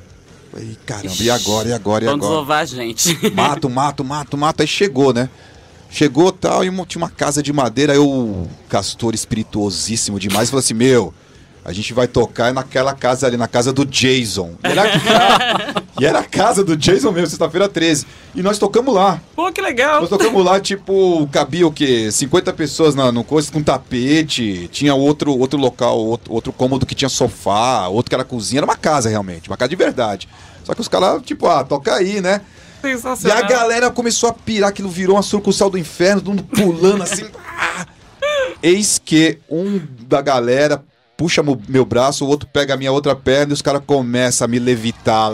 Falei, 0.53 0.77
caramba, 0.87 1.15
e 1.21 1.31
agora, 1.31 1.69
e 1.69 1.73
agora, 1.73 2.05
e 2.05 2.09
agora? 2.09 2.31
desovar 2.33 2.61
a 2.61 2.65
gente. 2.65 3.19
Mato, 3.35 3.69
mato, 3.71 4.05
mato, 4.05 4.37
mato. 4.37 4.61
Aí 4.63 4.67
chegou, 4.67 5.13
né? 5.13 5.29
Chegou 5.89 6.31
tal, 6.33 6.65
e 6.65 6.69
uma- 6.69 6.85
tinha 6.87 7.01
uma 7.03 7.11
casa 7.11 7.43
de 7.43 7.53
madeira. 7.53 7.93
Aí 7.93 7.99
o 7.99 8.47
castor 8.69 9.15
espirituosíssimo 9.15 10.19
demais 10.21 10.51
falou 10.51 10.61
assim: 10.61 10.75
Meu, 10.75 11.13
a 11.65 11.73
gente 11.73 11.93
vai 11.93 12.09
tocar 12.09 12.53
naquela 12.55 12.95
casa 12.95 13.27
ali, 13.27 13.37
na 13.37 13.47
casa 13.47 13.73
do 13.73 13.85
Jason. 13.85 14.55
E 14.65 14.67
era, 14.69 14.83
e 16.01 16.07
era 16.07 16.19
a 16.21 16.25
casa 16.25 16.65
do 16.65 16.77
Jason 16.77 17.13
mesmo, 17.13 17.29
sexta-feira 17.29 17.69
13. 17.69 18.07
E 18.35 18.43
nós 18.43 18.59
tocamos 18.59 18.95
lá. 18.95 19.21
Pô, 19.37 19.53
que 19.53 19.61
legal. 19.61 20.01
Nós 20.01 20.09
tocamos 20.09 20.45
lá, 20.45 20.59
tipo, 20.59 21.29
cabia 21.31 21.67
o 21.67 21.73
quê? 21.73 22.11
50 22.11 22.53
pessoas 22.55 22.95
na, 22.95 23.13
no 23.13 23.23
coisa 23.23 23.53
com 23.53 23.63
tapete. 23.63 24.69
Tinha 24.73 24.95
outro, 24.95 25.37
outro 25.39 25.59
local, 25.59 25.99
outro, 25.99 26.33
outro 26.33 26.53
cômodo 26.53 26.87
que 26.87 26.95
tinha 26.95 27.09
sofá, 27.09 27.89
outro 27.89 28.09
que 28.09 28.15
era 28.15 28.25
cozinha. 28.25 28.61
Era 28.61 28.67
uma 28.67 28.77
casa 28.77 29.09
realmente, 29.09 29.49
uma 29.49 29.57
casa 29.57 29.69
de 29.69 29.77
verdade. 29.77 30.29
Só 30.65 30.75
que 30.75 30.81
os 30.81 30.89
caras, 30.89 31.23
tipo, 31.23 31.47
ah, 31.47 31.63
toca 31.63 31.95
aí, 31.95 32.21
né? 32.21 32.41
E 32.83 32.87
a 32.87 32.91
Sensacional. 32.93 33.47
galera 33.47 33.91
começou 33.91 34.31
a 34.31 34.33
pirar, 34.33 34.71
aquilo 34.71 34.89
virou 34.89 35.17
uma 35.17 35.23
sucursal 35.23 35.69
do 35.69 35.77
inferno, 35.77 36.23
todo 36.23 36.31
mundo 36.31 36.45
pulando 36.45 37.03
assim. 37.03 37.27
ah! 37.47 37.87
Eis 38.63 39.01
que 39.03 39.39
um 39.51 39.81
da 40.07 40.21
galera 40.23 40.83
puxa 41.21 41.43
meu 41.69 41.85
braço, 41.85 42.25
o 42.25 42.29
outro 42.29 42.49
pega 42.51 42.73
a 42.73 42.77
minha 42.79 42.91
outra 42.91 43.15
perna 43.15 43.53
e 43.53 43.55
os 43.55 43.61
caras 43.61 43.83
começam 43.87 44.47
a 44.47 44.49
me 44.49 44.59
levitar. 44.59 45.31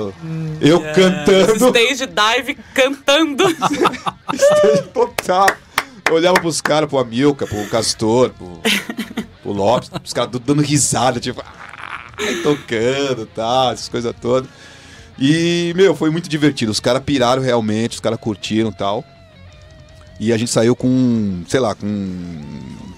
Eu 0.60 0.80
cantando. 0.92 1.68
Stage 1.68 2.06
dive 2.06 2.58
cantando. 2.74 3.44
Total. 4.92 5.48
Eu 6.08 6.14
olhava 6.16 6.40
pros 6.40 6.60
caras, 6.60 6.88
pro 6.88 6.98
Amilca, 6.98 7.46
pro 7.46 7.64
Castor, 7.68 8.30
pro, 8.30 8.60
pro 9.44 9.52
Lopes, 9.52 9.88
os 10.04 10.12
caras 10.12 10.32
dando 10.44 10.60
risada, 10.60 11.20
tipo, 11.20 11.40
"Ai", 12.18 12.34
tocando, 12.42 13.24
tá, 13.26 13.70
essas 13.72 13.88
coisas 13.88 14.12
todas. 14.20 14.50
E, 15.16 15.72
meu, 15.76 15.94
foi 15.94 16.10
muito 16.10 16.28
divertido. 16.28 16.72
Os 16.72 16.80
caras 16.80 17.04
piraram 17.04 17.40
realmente, 17.40 17.92
os 17.92 18.00
caras 18.00 18.18
curtiram 18.18 18.70
e 18.70 18.74
tal. 18.74 19.04
E 20.18 20.32
a 20.32 20.36
gente 20.36 20.50
saiu 20.50 20.74
com, 20.74 21.44
sei 21.46 21.60
lá, 21.60 21.76
com, 21.76 21.86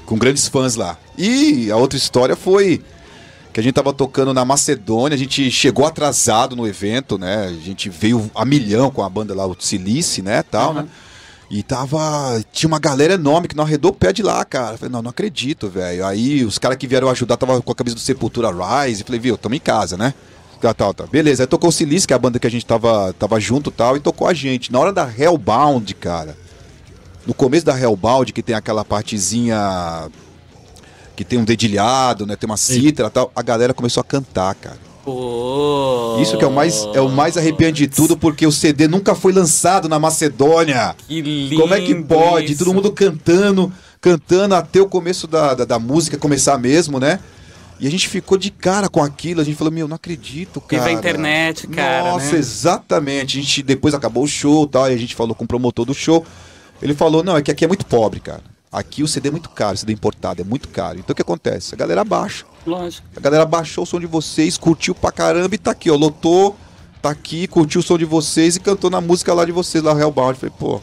com 0.08 0.16
grandes 0.16 0.48
fãs 0.48 0.74
lá. 0.74 0.96
E 1.18 1.70
a 1.70 1.76
outra 1.76 1.98
história 1.98 2.34
foi 2.34 2.82
que 3.52 3.60
a 3.60 3.62
gente 3.62 3.74
tava 3.74 3.92
tocando 3.92 4.32
na 4.32 4.42
Macedônia, 4.42 5.14
a 5.14 5.18
gente 5.18 5.50
chegou 5.50 5.84
atrasado 5.84 6.56
no 6.56 6.66
evento, 6.66 7.18
né? 7.18 7.44
A 7.44 7.52
gente 7.52 7.90
veio 7.90 8.30
a 8.34 8.44
milhão 8.44 8.90
com 8.90 9.02
a 9.02 9.08
banda 9.08 9.34
lá, 9.34 9.46
o 9.46 9.54
Silice, 9.58 10.22
né, 10.22 10.42
tal, 10.42 10.72
né? 10.72 10.86
E 11.50 11.62
tava. 11.62 12.42
Tinha 12.52 12.68
uma 12.68 12.78
galera 12.78 13.14
enorme 13.14 13.48
que 13.48 13.56
não 13.56 13.64
arredou 13.64 13.90
o 13.90 13.94
pé 13.94 14.12
de 14.12 14.22
lá, 14.22 14.44
cara. 14.44 14.74
Eu 14.74 14.78
Falei, 14.78 14.92
não, 14.92 15.02
não 15.02 15.10
acredito, 15.10 15.68
velho. 15.68 16.04
Aí 16.06 16.44
os 16.44 16.58
caras 16.58 16.76
que 16.76 16.86
vieram 16.86 17.08
ajudar 17.08 17.36
tava 17.36 17.60
com 17.60 17.72
a 17.72 17.74
camisa 17.74 17.94
do 17.94 18.00
Sepultura 18.00 18.50
Rise. 18.50 19.04
Falei, 19.04 19.20
viu, 19.20 19.36
tamo 19.36 19.54
em 19.54 19.60
casa, 19.60 19.96
né? 19.96 20.12
Tá, 20.60 20.74
tá, 20.74 20.92
tá. 20.92 21.06
Beleza, 21.06 21.42
aí 21.42 21.46
tocou 21.46 21.70
o 21.70 21.72
Silice, 21.72 22.06
que 22.06 22.12
é 22.12 22.16
a 22.16 22.18
banda 22.18 22.38
que 22.38 22.46
a 22.46 22.50
gente 22.50 22.66
tava, 22.66 23.14
tava 23.18 23.40
junto 23.40 23.70
e 23.70 23.72
tal, 23.72 23.96
e 23.96 24.00
tocou 24.00 24.26
a 24.26 24.34
gente. 24.34 24.70
Na 24.72 24.78
hora 24.78 24.92
da 24.92 25.08
Hellbound, 25.08 25.94
cara. 25.94 26.36
No 27.26 27.34
começo 27.34 27.66
da 27.66 27.78
Hellbound, 27.78 28.32
que 28.32 28.42
tem 28.42 28.54
aquela 28.54 28.84
partezinha 28.84 30.08
que 31.14 31.24
tem 31.24 31.38
um 31.38 31.44
dedilhado, 31.44 32.24
né? 32.24 32.36
Tem 32.36 32.48
uma 32.48 32.56
cítara 32.56 33.08
e 33.08 33.12
tal. 33.12 33.32
A 33.34 33.42
galera 33.42 33.74
começou 33.74 34.00
a 34.00 34.04
cantar, 34.04 34.54
cara. 34.54 34.78
Pô. 35.04 36.16
Isso 36.20 36.36
que 36.36 36.44
é 36.44 36.46
o 36.46 36.52
mais, 36.52 36.86
é 36.94 37.00
o 37.00 37.08
mais 37.08 37.36
arrepiante 37.36 37.86
de 37.86 37.88
tudo, 37.88 38.16
porque 38.16 38.46
o 38.46 38.52
CD 38.52 38.86
nunca 38.86 39.14
foi 39.14 39.32
lançado 39.32 39.88
na 39.88 39.98
Macedônia. 39.98 40.94
Que 41.08 41.20
lindo. 41.20 41.60
Como 41.60 41.74
é 41.74 41.80
que 41.80 41.94
pode? 41.94 42.52
isso. 42.52 42.64
Todo 42.64 42.74
mundo 42.74 42.92
cantando, 42.92 43.72
cantando 44.00 44.54
até 44.54 44.80
o 44.80 44.86
começo 44.86 45.26
da, 45.26 45.54
da, 45.54 45.64
da 45.64 45.78
música 45.78 46.16
começar 46.16 46.56
mesmo, 46.58 47.00
né? 47.00 47.18
E 47.80 47.86
a 47.86 47.90
gente 47.90 48.08
ficou 48.08 48.36
de 48.36 48.50
cara 48.50 48.88
com 48.88 49.02
aquilo. 49.02 49.40
A 49.40 49.44
gente 49.44 49.56
falou, 49.56 49.72
meu, 49.72 49.88
não 49.88 49.96
acredito, 49.96 50.60
cara. 50.60 50.82
Viva 50.82 50.94
a 50.94 50.98
internet, 50.98 51.66
cara, 51.68 52.12
Nossa, 52.12 52.32
né? 52.32 52.38
exatamente. 52.38 53.38
A 53.38 53.42
gente 53.42 53.62
depois 53.62 53.94
acabou 53.94 54.24
o 54.24 54.28
show 54.28 54.64
e 54.64 54.68
tal. 54.68 54.90
E 54.90 54.94
a 54.94 54.96
gente 54.96 55.14
falou 55.14 55.34
com 55.34 55.44
o 55.44 55.48
promotor 55.48 55.84
do 55.84 55.94
show. 55.94 56.24
Ele 56.80 56.94
falou, 56.94 57.22
não, 57.22 57.36
é 57.36 57.42
que 57.42 57.50
aqui 57.50 57.64
é 57.64 57.68
muito 57.68 57.86
pobre, 57.86 58.20
cara. 58.20 58.42
Aqui 58.70 59.02
o 59.02 59.08
CD 59.08 59.28
é 59.28 59.32
muito 59.32 59.48
caro, 59.48 59.74
o 59.74 59.78
CD 59.78 59.92
importado 59.94 60.42
é 60.42 60.44
muito 60.44 60.68
caro. 60.68 60.98
Então 60.98 61.12
o 61.12 61.16
que 61.16 61.22
acontece? 61.22 61.74
A 61.74 61.78
galera 61.78 62.04
baixa. 62.04 62.44
Lógico. 62.66 63.06
A 63.16 63.20
galera 63.20 63.46
baixou 63.46 63.84
o 63.84 63.86
som 63.86 63.98
de 63.98 64.06
vocês, 64.06 64.58
curtiu 64.58 64.94
pra 64.94 65.10
caramba 65.10 65.54
e 65.54 65.58
tá 65.58 65.70
aqui, 65.70 65.90
ó. 65.90 65.96
Lotou, 65.96 66.54
tá 67.00 67.10
aqui, 67.10 67.46
curtiu 67.46 67.80
o 67.80 67.82
som 67.84 67.96
de 67.96 68.04
vocês 68.04 68.56
e 68.56 68.60
cantou 68.60 68.90
na 68.90 69.00
música 69.00 69.32
lá 69.32 69.44
de 69.44 69.52
vocês, 69.52 69.82
lá 69.82 69.98
Hellbound. 69.98 70.38
Falei, 70.38 70.54
pô, 70.58 70.80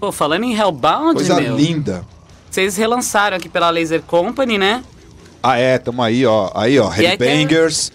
Pô, 0.00 0.10
falando 0.10 0.44
em 0.44 0.54
Hellbound, 0.54 1.14
coisa 1.14 1.40
meu, 1.40 1.56
linda. 1.56 2.02
vocês 2.50 2.76
relançaram 2.76 3.36
aqui 3.36 3.48
pela 3.50 3.68
Laser 3.70 4.02
Company, 4.02 4.56
né? 4.58 4.82
Ah, 5.42 5.56
é, 5.56 5.78
tamo 5.78 6.02
aí, 6.02 6.26
ó. 6.26 6.50
Aí, 6.54 6.78
ó, 6.78 6.88
Headbangers. 6.88 7.92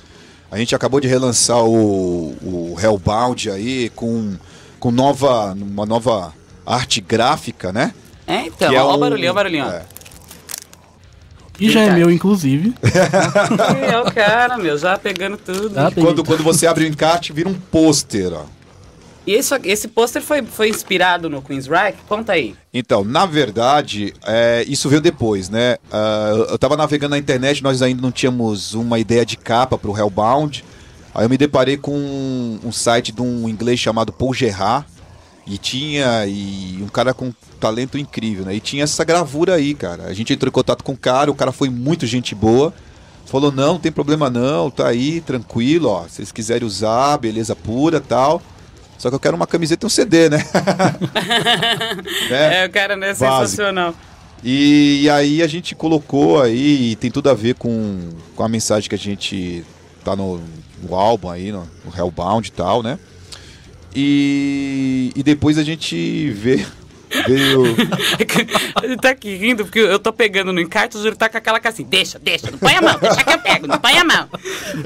A 0.51 0.58
gente 0.58 0.73
acabou 0.75 1.01
de 1.01 1.08
relançar 1.08 1.63
o, 1.65 2.29
o 2.41 2.75
Hellbound 2.81 3.49
aí 3.49 3.89
com, 3.89 4.36
com 4.79 4.91
nova, 4.91 5.53
uma 5.53 5.86
nova 5.86 6.31
arte 6.65 7.01
gráfica, 7.01 7.71
né? 7.71 7.93
É, 8.28 8.47
então, 8.47 8.69
Que 8.69 8.75
é 8.75 8.82
ó, 8.82 8.95
o 8.95 8.97
barulhinho, 8.97 9.30
ó 9.30 9.32
o 9.32 9.36
barulhinho, 9.36 9.65
é. 9.65 9.84
E 11.60 11.69
já 11.69 11.82
é 11.82 11.91
meu, 11.91 12.12
inclusive. 12.12 12.73
É 13.89 13.97
o 13.99 14.12
cara, 14.12 14.58
meu, 14.58 14.78
já 14.78 14.97
pegando 14.97 15.38
tudo. 15.38 15.69
Tem- 15.91 16.04
Quando, 16.04 16.23
quando 16.23 16.43
você 16.43 16.67
abre 16.67 16.84
o 16.84 16.88
encarte, 16.88 17.32
vira 17.32 17.47
um 17.47 17.54
pôster, 17.54 18.34
ó. 18.34 18.43
E 19.25 19.34
esse, 19.34 19.56
esse 19.63 19.88
pôster 19.88 20.21
foi, 20.21 20.43
foi 20.43 20.69
inspirado 20.69 21.30
no 21.30 21.41
Queensryche? 21.41 21.97
Conta 22.08 22.34
aí. 22.34 22.56
Então, 22.73 23.04
na 23.04 23.25
verdade, 23.25 24.13
é, 24.25 24.63
isso 24.67 24.88
veio 24.89 25.01
depois, 25.01 25.49
né? 25.49 25.78
Ah, 25.91 26.28
eu- 26.36 26.45
eu 26.45 26.58
tava 26.60 26.75
navegando 26.75 27.12
na 27.12 27.17
internet, 27.17 27.63
nós 27.63 27.82
ainda 27.82 28.01
não 28.01 28.12
tínhamos 28.12 28.73
uma 28.75 28.99
ideia 28.99 29.25
de 29.25 29.36
capa 29.38 29.78
pro 29.78 29.97
Hellbound. 29.97 30.63
Aí 31.13 31.25
eu 31.25 31.30
me 31.30 31.38
deparei 31.38 31.78
com 31.78 31.97
um, 31.97 32.60
um 32.65 32.71
site 32.71 33.12
de 33.13 33.21
um 33.21 33.47
inglês 33.47 33.80
chamado 33.80 34.12
Paul 34.12 34.34
Gerard. 34.34 34.86
E 35.47 35.58
tinha 35.58 36.25
e 36.25 36.79
um 36.81 36.88
cara 36.88 37.13
com 37.13 37.31
talento 37.60 37.97
incrível, 37.97 38.45
né? 38.45 38.55
E 38.55 38.60
tinha 38.60 38.84
essa 38.84 39.03
gravura 39.03 39.55
aí, 39.55 39.75
cara. 39.75 40.03
A 40.03 40.13
gente 40.13 40.34
entrou 40.34 40.49
em 40.49 40.51
contato 40.51 40.84
com 40.84 40.93
o 40.93 40.97
cara, 40.97 41.29
o 41.29 41.36
cara 41.36 41.51
foi 41.51 41.69
muito 41.69 42.05
gente 42.08 42.34
boa. 42.34 42.73
Falou, 43.25 43.51
não, 43.51 43.73
não 43.73 43.79
tem 43.79 43.91
problema 43.91 44.29
não, 44.29 44.69
tá 44.69 44.88
aí, 44.88 45.21
tranquilo, 45.21 45.89
ó. 45.89 46.03
Se 46.03 46.15
vocês 46.15 46.31
quiserem 46.31 46.67
usar, 46.67 47.17
beleza 47.17 47.55
pura 47.55 47.99
tal. 47.99 48.41
Só 48.97 49.10
que 49.10 49.15
eu 49.15 49.19
quero 49.19 49.36
uma 49.36 49.47
camiseta 49.47 49.86
e 49.86 49.88
um 49.88 49.89
CD, 49.89 50.29
né? 50.29 50.38
Né? 52.29 52.63
É, 52.63 52.65
o 52.65 52.69
cara, 52.71 52.95
né? 52.95 53.08
Básico. 53.08 53.47
Sensacional. 53.47 53.93
E, 54.43 55.01
e 55.03 55.10
aí 55.10 55.41
a 55.41 55.47
gente 55.47 55.75
colocou 55.75 56.41
aí, 56.41 56.91
e 56.91 56.95
tem 56.95 57.10
tudo 57.10 57.29
a 57.29 57.34
ver 57.34 57.55
com, 57.55 58.10
com 58.36 58.43
a 58.43 58.49
mensagem 58.49 58.88
que 58.88 58.95
a 58.95 58.97
gente 58.97 59.63
tá 60.03 60.15
no, 60.15 60.39
no 60.81 60.95
álbum 60.95 61.29
aí, 61.29 61.51
no, 61.51 61.67
no 61.84 61.97
Hellbound 61.97 62.47
e 62.47 62.51
tal, 62.51 62.84
né? 62.84 62.99
E, 63.95 65.12
e 65.15 65.23
depois 65.23 65.58
a 65.58 65.63
gente 65.63 66.29
vê. 66.31 66.65
Veio. 67.27 67.63
Ele 68.84 68.97
tá 68.97 69.12
aqui 69.12 69.36
rindo, 69.38 69.63
porque 69.63 69.79
eu 69.79 69.97
tô 69.99 70.12
pegando 70.12 70.51
no 70.51 70.60
encarte, 70.60 70.97
o 70.97 70.99
Júlio 71.01 71.15
tá 71.15 71.29
com 71.29 71.38
aquela 71.38 71.60
cara 71.60 71.73
assim, 71.73 71.84
deixa, 71.86 72.19
deixa, 72.19 72.51
não 72.51 72.58
põe 72.58 72.75
a 72.75 72.81
mão, 72.81 72.99
deixa 72.99 73.23
que 73.23 73.29
eu 73.34 73.39
pego, 73.39 73.67
não 73.67 73.79
põe 73.79 73.97
a 73.97 74.03
mão. 74.03 74.27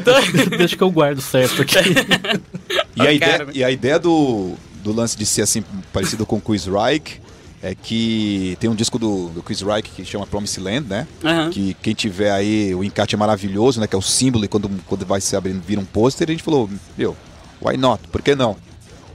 Tô- 0.03 0.29
Deixa 0.57 0.75
que 0.77 0.83
eu 0.83 0.91
guardo 0.91 1.21
certo 1.21 1.61
aqui. 1.61 1.75
E 2.95 3.01
a, 3.07 3.13
ideia, 3.13 3.47
e 3.53 3.63
a 3.63 3.71
ideia 3.71 3.97
do, 3.97 4.55
do 4.83 4.91
lance 4.93 5.17
de 5.17 5.25
ser 5.25 5.41
assim, 5.41 5.63
parecido 5.93 6.25
com 6.25 6.35
o 6.35 6.41
Chris 6.41 6.65
Reich, 6.65 7.19
é 7.63 7.73
que 7.73 8.57
tem 8.59 8.69
um 8.69 8.75
disco 8.75 8.99
do, 8.99 9.29
do 9.29 9.41
Chris 9.41 9.61
Reich 9.61 9.89
que 9.89 10.03
chama 10.05 10.27
Promised 10.27 10.61
Land, 10.61 10.87
né? 10.87 11.07
Aham. 11.23 11.49
Que 11.49 11.73
quem 11.81 11.93
tiver 11.93 12.29
aí, 12.31 12.75
o 12.75 12.83
encarte 12.83 13.15
é 13.15 13.17
maravilhoso, 13.17 13.79
né? 13.79 13.87
Que 13.87 13.95
é 13.95 13.97
o 13.97 14.01
símbolo, 14.01 14.43
e 14.43 14.47
quando, 14.49 14.69
quando 14.85 15.05
vai 15.05 15.21
se 15.21 15.33
abrindo, 15.35 15.61
vira 15.65 15.79
um 15.79 15.85
pôster, 15.85 16.27
a 16.27 16.31
gente 16.31 16.43
falou, 16.43 16.69
meu, 16.97 17.15
why 17.61 17.77
not? 17.77 18.03
Por 18.09 18.21
que 18.21 18.35
não? 18.35 18.57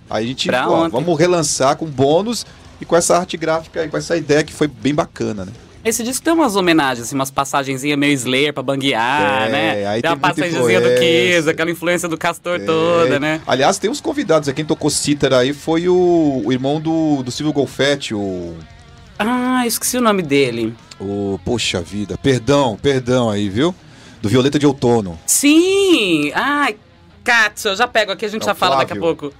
Aí 0.08 0.24
a 0.24 0.28
gente, 0.28 0.46
Pra 0.48 0.68
ó, 0.68 0.82
ontem. 0.82 0.90
vamos 0.92 1.18
relançar 1.18 1.76
com 1.76 1.86
bônus 1.86 2.44
e 2.80 2.84
com 2.84 2.96
essa 2.96 3.16
arte 3.16 3.36
gráfica 3.36 3.84
e 3.84 3.88
com 3.88 3.96
essa 3.96 4.16
ideia 4.16 4.42
que 4.44 4.52
foi 4.52 4.68
bem 4.68 4.94
bacana, 4.94 5.44
né? 5.44 5.52
Esse 5.84 6.02
disco 6.02 6.24
tem 6.24 6.32
umas 6.32 6.56
homenagens, 6.56 7.06
assim, 7.08 7.14
umas 7.14 7.30
passagenzinhas 7.30 7.98
meio 7.98 8.14
Slayer 8.14 8.54
pra 8.54 8.62
banguear, 8.62 9.48
É, 9.48 9.50
né? 9.50 9.86
aí 9.86 10.00
tem 10.00 10.10
uma 10.10 10.16
passagenzinha 10.16 10.80
do. 10.80 10.88
Kiss, 10.98 11.46
aquela 11.48 11.70
influência 11.70 12.08
do 12.08 12.16
Castor 12.16 12.58
toda, 12.64 13.16
É. 13.16 13.20
né? 13.20 13.40
Aliás, 13.46 13.76
tem 13.78 13.90
uns 13.90 14.00
convidados 14.00 14.50
quem 14.54 14.64
tocou 14.64 14.88
cítara 14.88 15.38
aí 15.40 15.52
foi 15.52 15.86
o, 15.88 16.42
o 16.42 16.50
irmão 16.50 16.80
do, 16.80 17.22
do 17.22 17.30
Silvio 17.30 17.52
Golfetti, 17.52 18.14
o, 18.14 18.54
Ah, 19.18 19.66
esqueci 19.66 19.98
o 19.98 20.00
nome 20.00 20.22
dele. 20.22 20.74
o... 20.98 21.38
Poxa 21.44 21.82
vida, 21.82 22.16
perdão, 22.16 22.78
perdão 22.80 23.28
aí, 23.28 23.50
viu? 23.50 23.74
Do 24.22 24.28
Violeta 24.30 24.58
de 24.58 24.66
Outono, 24.66 25.18
Sim! 25.26 26.32
Ai, 26.34 26.76
Katsu, 27.22 27.68
eu 27.68 27.76
já 27.76 27.86
pego 27.86 28.10
aqui, 28.12 28.24
a 28.24 28.28
gente 28.28 28.42
É 28.42 28.46
já 28.46 28.54
fala 28.54 28.76
daqui 28.76 28.94
a 28.94 28.96
pouco. 28.96 29.30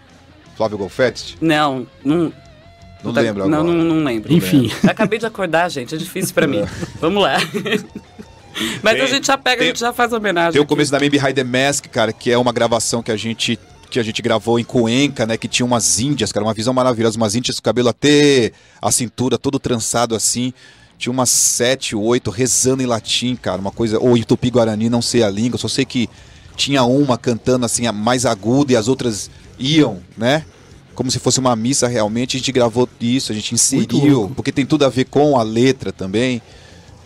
Flávio 0.56 0.78
Golfetti. 0.78 1.36
Não, 1.40 1.86
não. 2.04 2.32
Não 3.02 3.12
tá- 3.12 3.20
lembro 3.20 3.46
não, 3.48 3.58
agora. 3.60 3.76
Não, 3.76 3.84
não 3.84 4.04
lembro. 4.04 4.32
Enfim. 4.32 4.70
Acabei 4.88 5.18
de 5.18 5.26
acordar, 5.26 5.68
gente, 5.70 5.94
é 5.94 5.98
difícil 5.98 6.34
pra 6.34 6.46
mim. 6.46 6.64
Vamos 7.00 7.22
lá. 7.22 7.36
Mas 8.82 8.94
Tem- 8.94 9.02
a 9.02 9.06
gente 9.06 9.26
já 9.26 9.36
pega, 9.36 9.58
tem- 9.58 9.66
a 9.66 9.70
gente 9.70 9.80
já 9.80 9.92
faz 9.92 10.12
homenagem. 10.12 10.52
Tem 10.52 10.60
o 10.60 10.64
aqui. 10.64 10.68
começo 10.68 10.90
da 10.92 11.00
Man 11.00 11.08
Behind 11.10 11.34
the 11.34 11.44
Mask, 11.44 11.86
cara, 11.86 12.12
que 12.12 12.30
é 12.30 12.38
uma 12.38 12.52
gravação 12.52 13.02
que 13.02 13.10
a 13.12 13.16
gente 13.16 13.58
que 13.90 14.00
a 14.00 14.02
gente 14.02 14.20
gravou 14.22 14.58
em 14.58 14.64
Cuenca, 14.64 15.24
né, 15.24 15.36
que 15.36 15.46
tinha 15.46 15.64
umas 15.64 16.00
índias, 16.00 16.32
cara, 16.32 16.44
uma 16.44 16.52
visão 16.54 16.74
maravilhosa, 16.74 17.16
umas 17.16 17.36
índias 17.36 17.56
com 17.56 17.60
o 17.60 17.62
cabelo 17.62 17.88
até 17.88 18.50
a 18.82 18.90
cintura, 18.90 19.38
todo 19.38 19.56
trançado 19.56 20.16
assim. 20.16 20.52
Tinha 20.98 21.12
umas 21.12 21.30
sete, 21.30 21.94
oito 21.94 22.28
rezando 22.28 22.82
em 22.82 22.86
latim, 22.86 23.36
cara, 23.36 23.60
uma 23.60 23.70
coisa, 23.70 24.00
ou 24.00 24.16
em 24.16 24.22
tupi-guarani, 24.24 24.88
não 24.90 25.00
sei 25.00 25.22
a 25.22 25.30
língua, 25.30 25.58
só 25.58 25.68
sei 25.68 25.84
que 25.84 26.08
tinha 26.56 26.82
uma 26.82 27.16
cantando 27.16 27.64
assim, 27.66 27.86
a 27.86 27.92
mais 27.92 28.26
aguda 28.26 28.72
e 28.72 28.76
as 28.76 28.88
outras 28.88 29.30
iam, 29.58 29.98
né? 30.16 30.44
Como 30.94 31.10
se 31.10 31.18
fosse 31.18 31.40
uma 31.40 31.56
missa 31.56 31.88
realmente, 31.88 32.36
a 32.36 32.38
gente 32.38 32.52
gravou 32.52 32.88
isso, 33.00 33.32
a 33.32 33.34
gente 33.34 33.52
inseriu, 33.54 34.30
porque 34.36 34.52
tem 34.52 34.64
tudo 34.64 34.84
a 34.84 34.88
ver 34.88 35.04
com 35.06 35.36
a 35.38 35.42
letra 35.42 35.92
também. 35.92 36.40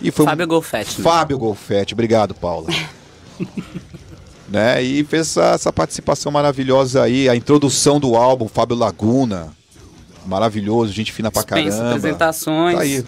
E 0.00 0.10
foi 0.10 0.24
um- 0.26 0.28
Fábio 0.28 0.46
Golfetti. 0.46 0.98
né? 0.98 1.04
Fábio 1.04 1.38
Golfetti, 1.38 1.94
obrigado, 1.94 2.34
Paula. 2.34 2.68
né? 4.48 4.82
E 4.82 5.04
fez 5.04 5.28
essa, 5.28 5.44
essa 5.54 5.72
participação 5.72 6.30
maravilhosa 6.32 7.02
aí, 7.02 7.28
a 7.28 7.36
introdução 7.36 7.98
do 7.98 8.14
álbum, 8.16 8.48
Fábio 8.48 8.76
Laguna. 8.76 9.48
Maravilhoso, 10.26 10.92
gente 10.92 11.10
fina 11.12 11.30
pra 11.30 11.42
Dispensa 11.42 11.76
caramba. 11.78 11.88
apresentações. 11.96 12.76
Tá 12.76 12.82
aí. 12.82 13.04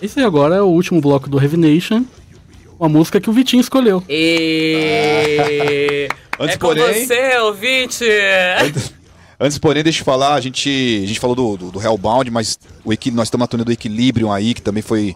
Esse 0.00 0.20
agora 0.20 0.56
é 0.56 0.62
o 0.62 0.66
último 0.66 1.00
bloco 1.00 1.28
do 1.28 1.38
Heavy 1.40 1.56
Nation. 1.56 2.04
Uma 2.78 2.88
música 2.88 3.20
que 3.20 3.30
o 3.30 3.32
Vitinho 3.32 3.60
escolheu. 3.60 4.02
E... 4.08 5.28
Antes, 6.38 6.54
é 6.54 6.58
com 6.58 6.66
porém- 6.68 7.06
você, 7.06 7.38
ouvinte! 7.38 8.04
Antes, 9.38 9.58
porém, 9.58 9.82
deixa 9.82 10.00
eu 10.00 10.04
falar, 10.04 10.34
a 10.34 10.40
gente, 10.40 11.00
a 11.02 11.06
gente 11.06 11.20
falou 11.20 11.36
do, 11.36 11.56
do, 11.56 11.70
do 11.72 11.82
Hellbound, 11.82 12.30
mas 12.30 12.58
o 12.84 12.92
equi, 12.92 13.10
nós 13.10 13.28
estamos 13.28 13.42
na 13.42 13.48
turnê 13.48 13.64
do 13.64 13.72
Equilibrium 13.72 14.32
aí, 14.32 14.54
que 14.54 14.62
também 14.62 14.82
foi, 14.82 15.14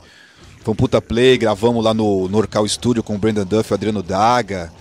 foi 0.62 0.72
um 0.72 0.76
puta 0.76 1.00
play, 1.00 1.38
gravamos 1.38 1.82
lá 1.84 1.94
no, 1.94 2.28
no 2.28 2.38
Orcal 2.38 2.66
Studio 2.68 3.02
com 3.02 3.14
o 3.14 3.18
Brandon 3.18 3.44
Duff 3.44 3.70
e 3.70 3.72
o 3.72 3.74
Adriano 3.74 4.02
Daga. 4.02 4.72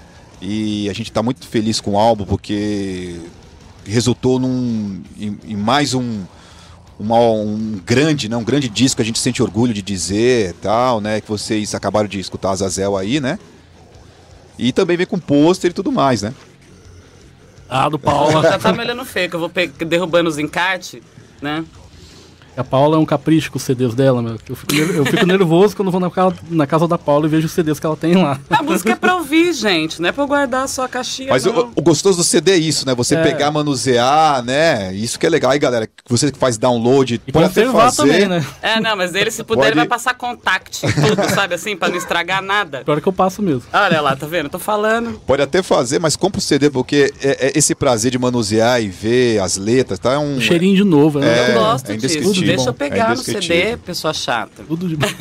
E 0.42 0.90
a 0.90 0.94
gente 0.94 1.12
tá 1.12 1.22
muito 1.22 1.46
feliz 1.48 1.80
com 1.82 1.92
o 1.92 1.98
álbum, 1.98 2.26
porque 2.26 3.16
resultou 3.86 4.40
num, 4.40 5.02
em, 5.18 5.38
em 5.46 5.56
mais 5.56 5.94
um, 5.94 6.24
uma- 7.00 7.20
um 7.20 7.80
grande, 7.86 8.28
né, 8.28 8.36
um 8.36 8.44
grande 8.44 8.68
disco, 8.68 9.02
a 9.02 9.06
gente 9.06 9.18
sente 9.18 9.42
orgulho 9.42 9.74
de 9.74 9.82
dizer 9.82 10.54
tal, 10.62 11.00
né, 11.00 11.22
que 11.22 11.30
vocês 11.30 11.74
acabaram 11.74 12.08
de 12.10 12.20
escutar 12.20 12.52
a 12.52 12.56
Zazel 12.56 12.98
aí, 12.98 13.20
né? 13.20 13.40
E 14.58 14.74
também 14.74 14.98
vem 14.98 15.06
com 15.08 15.18
pôster 15.18 15.72
e 15.72 15.74
tudo 15.74 15.92
mais, 15.92 16.22
né? 16.22 16.34
Ah, 17.70 17.88
do 17.88 17.98
Paula. 17.98 18.42
Já 18.52 18.60
tá 18.60 18.74
me 18.74 18.80
olhando 18.80 19.06
feio, 19.06 19.30
que 19.30 19.36
eu 19.36 19.40
vou 19.40 19.52
derrubando 19.88 20.28
os 20.30 20.38
encartes, 20.38 21.02
né? 21.42 21.64
A 22.60 22.64
Paula 22.64 22.98
é 22.98 23.00
um 23.00 23.06
capricho 23.06 23.50
com 23.52 23.58
os 23.58 23.64
CDs 23.64 23.94
dela, 23.96 24.22
meu. 24.22 24.38
Eu 24.50 24.56
fico, 24.56 24.76
eu 24.76 25.06
fico 25.06 25.26
nervoso 25.26 25.76
quando 25.78 25.90
vou 25.92 26.00
na, 26.02 26.10
ca- 26.10 26.34
na 26.50 26.68
casa 26.68 26.88
da 26.90 26.98
Paula 26.98 27.26
e 27.26 27.30
vejo 27.30 27.46
os 27.48 27.54
CDs 27.54 27.80
que 27.80 27.86
ela 27.86 27.96
tem 27.96 28.16
lá. 28.16 28.38
A 28.50 28.62
música 28.62 28.92
é 28.92 28.96
pra 28.96 29.16
ouvir, 29.16 29.54
gente, 29.54 30.02
não 30.02 30.10
é 30.10 30.12
pra 30.12 30.24
eu 30.24 30.28
guardar 30.28 30.68
só 30.68 30.84
a 30.84 30.90
caixinha, 30.90 31.30
Mas 31.30 31.46
não. 31.46 31.68
o, 31.68 31.72
o 31.78 31.82
gostoso 31.82 32.18
do 32.18 32.24
CD 32.24 32.52
é 32.52 32.58
isso, 32.58 32.86
né? 32.86 32.94
Você 32.96 33.16
É. 33.16 33.24
pegar, 33.24 33.50
manusear, 33.50 34.44
né? 34.44 34.94
Isso 34.94 35.18
que 35.18 35.26
é 35.26 35.30
legal. 35.30 35.52
Aí, 35.52 35.60
galera, 35.60 35.88
você 36.10 36.32
que 36.32 36.38
faz 36.38 36.58
download, 36.58 37.22
E 37.26 37.32
pode 37.32 37.46
até 37.46 37.66
fazer. 37.72 37.96
também, 38.04 38.28
né? 38.28 38.46
É, 38.62 38.80
não, 38.82 38.96
mas 38.98 39.16
ele, 39.16 39.32
se 39.32 39.42
puder, 39.44 39.60
Pode- 39.62 39.70
ele 39.72 39.76
vai 39.80 39.88
passar 39.88 40.14
contact 40.16 40.82
tudo, 40.82 41.30
sabe 41.34 41.56
assim, 41.56 41.78
pra 41.78 41.88
não 41.88 41.96
estragar 41.96 42.42
nada. 42.42 42.84
Pior 42.84 43.00
que 43.00 43.08
eu 43.08 43.14
passo 43.14 43.42
mesmo. 43.42 43.64
Olha 43.72 44.02
lá, 44.02 44.16
tá 44.18 44.28
vendo? 44.28 44.46
Eu 44.48 44.50
tô 44.50 44.60
falando. 44.60 45.20
Pode 45.26 45.42
até 45.42 45.64
fazer, 45.64 46.00
mas 46.00 46.16
compra 46.18 46.40
o 46.40 46.42
CD, 46.42 46.70
porque 46.70 47.14
é, 47.22 47.48
é 47.48 47.52
esse 47.58 47.74
prazer 47.74 48.12
de 48.12 48.20
manusear 48.20 48.82
e 48.84 48.90
ver 48.90 49.40
as 49.40 49.56
letras, 49.56 49.98
tá? 49.98 50.14
É 50.14 50.18
um. 50.18 50.36
Um 50.36 50.42
cheirinho 50.42 50.76
de 50.76 50.84
novo, 50.84 51.20
né? 51.20 51.28
É, 51.28 51.50
Eu 51.52 51.60
gosto 51.62 51.90
é 51.92 51.96
disso. 51.96 52.18
indescritível. 52.18 52.49
Deixa 52.56 52.70
eu 52.70 52.74
É 52.74 52.74
pegar 52.74 53.16
no 53.16 53.24
CD, 53.24 53.78
pessoa 53.78 54.14
chata. 54.14 54.64
Tudo 54.68 54.88
de 54.88 54.96
bom. 54.96 55.08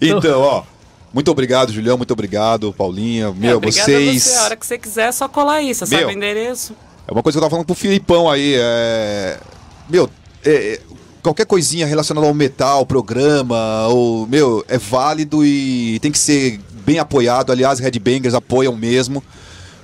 Então, 0.00 0.40
ó. 0.40 0.64
Muito 1.12 1.30
obrigado, 1.30 1.72
Julião. 1.72 1.96
Muito 1.96 2.10
obrigado, 2.12 2.72
Paulinha. 2.72 3.32
Meu, 3.32 3.58
é, 3.58 3.60
vocês. 3.60 4.26
a 4.26 4.30
você. 4.30 4.38
A 4.38 4.44
hora 4.44 4.56
que 4.56 4.66
você 4.66 4.78
quiser, 4.78 5.08
é 5.08 5.12
só 5.12 5.28
colar 5.28 5.56
aí. 5.56 5.72
Você 5.74 5.86
sabe 5.86 6.00
Meu. 6.02 6.08
o 6.08 6.12
endereço. 6.12 6.74
É 7.06 7.12
uma 7.12 7.22
coisa 7.22 7.36
que 7.36 7.38
eu 7.38 7.42
tava 7.42 7.50
falando 7.50 7.66
pro 7.66 7.74
Filipão 7.74 8.30
aí. 8.30 8.54
É... 8.56 9.38
Meu, 9.88 10.08
é, 10.44 10.50
é, 10.50 10.80
qualquer 11.22 11.46
coisinha 11.46 11.86
relacionada 11.86 12.26
ao 12.26 12.34
metal, 12.34 12.86
programa, 12.86 13.86
ou, 13.88 14.26
meu, 14.26 14.64
é 14.66 14.78
válido 14.78 15.44
e 15.44 15.98
tem 16.00 16.10
que 16.10 16.18
ser 16.18 16.58
bem 16.84 16.98
apoiado. 16.98 17.52
Aliás, 17.52 17.78
Headbangers 17.78 18.34
apoiam 18.34 18.74
mesmo. 18.74 19.22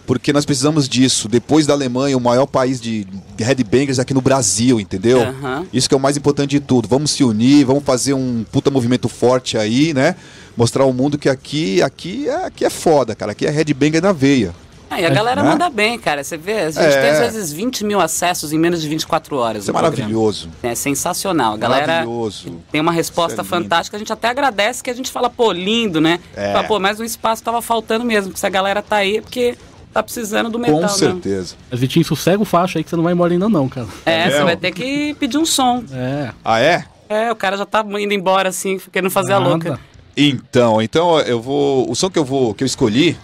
Porque 0.09 0.33
nós 0.33 0.47
precisamos 0.47 0.89
disso. 0.89 1.29
Depois 1.29 1.67
da 1.67 1.75
Alemanha, 1.75 2.17
o 2.17 2.21
maior 2.21 2.47
país 2.47 2.81
de 2.81 3.07
headbangers 3.39 3.99
é 3.99 4.03
aqui 4.03 4.15
no 4.15 4.23
Brasil, 4.23 4.81
entendeu? 4.81 5.21
Aham. 5.21 5.67
Isso 5.71 5.87
que 5.87 5.95
é 5.95 5.99
o 5.99 6.01
mais 6.01 6.17
importante 6.17 6.53
de 6.53 6.61
tudo. 6.61 6.89
Vamos 6.89 7.11
se 7.11 7.23
unir, 7.23 7.67
vamos 7.67 7.85
fazer 7.85 8.15
um 8.15 8.43
puta 8.51 8.71
movimento 8.71 9.07
forte 9.07 9.59
aí, 9.59 9.93
né? 9.93 10.17
Mostrar 10.57 10.85
ao 10.85 10.95
mundo 10.95 11.19
que 11.19 11.29
aqui, 11.29 11.83
aqui, 11.83 12.27
é, 12.27 12.47
aqui 12.47 12.65
é 12.65 12.71
foda, 12.71 13.15
cara. 13.15 13.33
Aqui 13.33 13.47
é 13.47 13.51
headbanger 13.51 14.01
na 14.03 14.11
veia. 14.13 14.55
Ah, 14.91 14.99
e 14.99 15.05
a 15.05 15.11
galera 15.11 15.43
né? 15.43 15.51
manda 15.51 15.69
bem, 15.69 15.99
cara. 15.99 16.25
Você 16.25 16.39
vê, 16.39 16.53
a 16.61 16.71
gente 16.71 16.83
É. 16.83 17.03
tem 17.03 17.11
às 17.11 17.35
vezes 17.35 17.53
20 17.53 17.85
mil 17.85 18.01
acessos 18.01 18.51
em 18.51 18.59
menos 18.59 18.81
de 18.81 18.89
24 18.89 19.37
horas. 19.37 19.65
Isso 19.65 19.71
é 19.71 19.75
no 19.75 19.79
programa. 19.79 19.97
maravilhoso. 20.09 20.49
É 20.63 20.75
sensacional. 20.75 21.53
A 21.53 21.57
galera 21.59 21.87
Maravilhoso. 21.87 22.57
tem 22.73 22.81
uma 22.81 22.93
resposta 22.93 23.43
é 23.43 23.45
fantástica. 23.45 23.99
A 23.99 24.01
gente 24.01 24.11
até 24.11 24.29
agradece 24.29 24.83
que 24.83 24.89
a 24.89 24.95
gente 24.95 25.11
fala, 25.11 25.29
pô, 25.29 25.53
lindo, 25.53 26.01
né? 26.01 26.19
É. 26.35 26.55
Fala, 26.55 26.65
pô, 26.67 26.81
mas 26.81 26.99
o 26.99 27.05
espaço 27.05 27.43
tava 27.43 27.61
faltando 27.61 28.07
mesmo. 28.07 28.35
Se 28.35 28.47
a 28.47 28.49
galera 28.49 28.81
tá 28.81 28.97
aí, 28.97 29.19
é 29.19 29.21
porque 29.21 29.59
tá 29.99 30.03
precisando 30.03 30.51
do 30.51 30.59
metal, 30.59 30.77
Com 30.77 30.83
né? 30.83 30.89
certeza. 30.89 31.55
Mas 31.71 31.81
Vitinho, 31.81 32.05
sossega 32.05 32.43
o 32.43 32.45
faixa 32.45 32.79
aí 32.79 32.85
que 32.85 32.91
você 32.91 32.97
não 32.97 33.05
vai 33.05 33.13
embora 33.13 33.33
ainda 33.33 33.49
não, 33.49 33.69
cara. 33.69 33.87
É, 34.07 34.25
você 34.25 34.31
mesmo? 34.31 34.45
vai 34.45 34.57
ter 34.57 34.73
que 34.73 35.15
pedir 35.15 35.39
um 35.39 35.47
som. 35.47 35.85
É. 35.93 36.33
Ah, 36.45 36.61
é? 36.61 36.85
É, 37.09 37.33
o 37.33 37.37
cara 37.37 37.57
já 37.57 37.65
tá 37.65 37.85
indo 37.99 38.13
embora, 38.13 38.49
assim, 38.51 38.79
querendo 38.93 39.11
fazer 39.11 39.33
a 39.33 39.41
nada. 39.41 39.51
louca. 39.51 39.81
Então, 40.17 40.83
então 40.83 41.19
eu 41.21 41.41
vou. 41.41 41.91
O 41.91 41.95
som 41.95 42.11
que 42.11 42.19
eu 42.19 42.25
vou. 42.25 42.53
que 42.55 42.65
eu 42.65 42.67
escolhi 42.67 43.17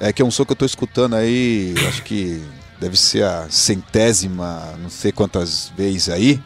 é 0.00 0.12
que 0.12 0.22
é 0.22 0.24
um 0.24 0.30
som 0.30 0.44
que 0.44 0.52
eu 0.52 0.56
tô 0.56 0.64
escutando 0.64 1.14
aí, 1.14 1.74
acho 1.86 2.02
que 2.02 2.42
deve 2.80 2.96
ser 2.98 3.22
a 3.22 3.46
centésima, 3.50 4.74
não 4.82 4.88
sei 4.88 5.12
quantas 5.12 5.70
vezes 5.76 6.08
aí. 6.08 6.40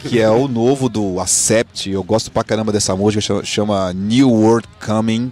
Que 0.00 0.20
é 0.20 0.28
o 0.28 0.48
novo 0.48 0.88
do 0.88 1.20
Accept. 1.20 1.88
Eu 1.88 2.02
gosto 2.02 2.30
pra 2.30 2.42
caramba 2.42 2.72
dessa 2.72 2.96
música, 2.96 3.20
chama, 3.20 3.44
chama 3.44 3.92
New 3.92 4.30
World 4.30 4.66
Coming. 4.84 5.30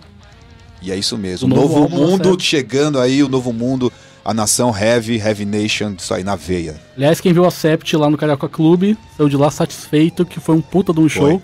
E 0.85 0.92
é 0.92 0.97
isso 0.97 1.16
mesmo. 1.16 1.47
O 1.47 1.57
novo 1.57 1.81
novo 1.81 1.88
do 1.88 1.97
mundo 1.97 2.37
chegando 2.38 3.01
aí, 3.01 3.23
o 3.23 3.29
novo 3.29 3.55
mundo, 3.55 3.90
a 4.23 4.35
nação 4.35 4.77
Heavy, 4.77 5.16
Heavy 5.16 5.47
Nation, 5.47 5.94
isso 5.99 6.12
aí 6.12 6.23
na 6.23 6.37
veia. 6.37 6.79
Aliás, 6.94 7.23
quem 7.23 7.33
viu 7.33 7.47
a 7.47 7.51
Sept 7.51 7.97
lá 7.97 8.11
no 8.11 8.18
Carioca 8.18 8.49
Clube, 8.49 8.99
saiu 9.16 9.31
de 9.31 9.37
lá 9.37 9.51
satisfeito, 9.51 10.27
que 10.27 10.38
foi 10.38 10.55
um 10.55 10.61
puta 10.61 10.92
de 10.92 11.01
um 11.01 11.09
show. 11.09 11.42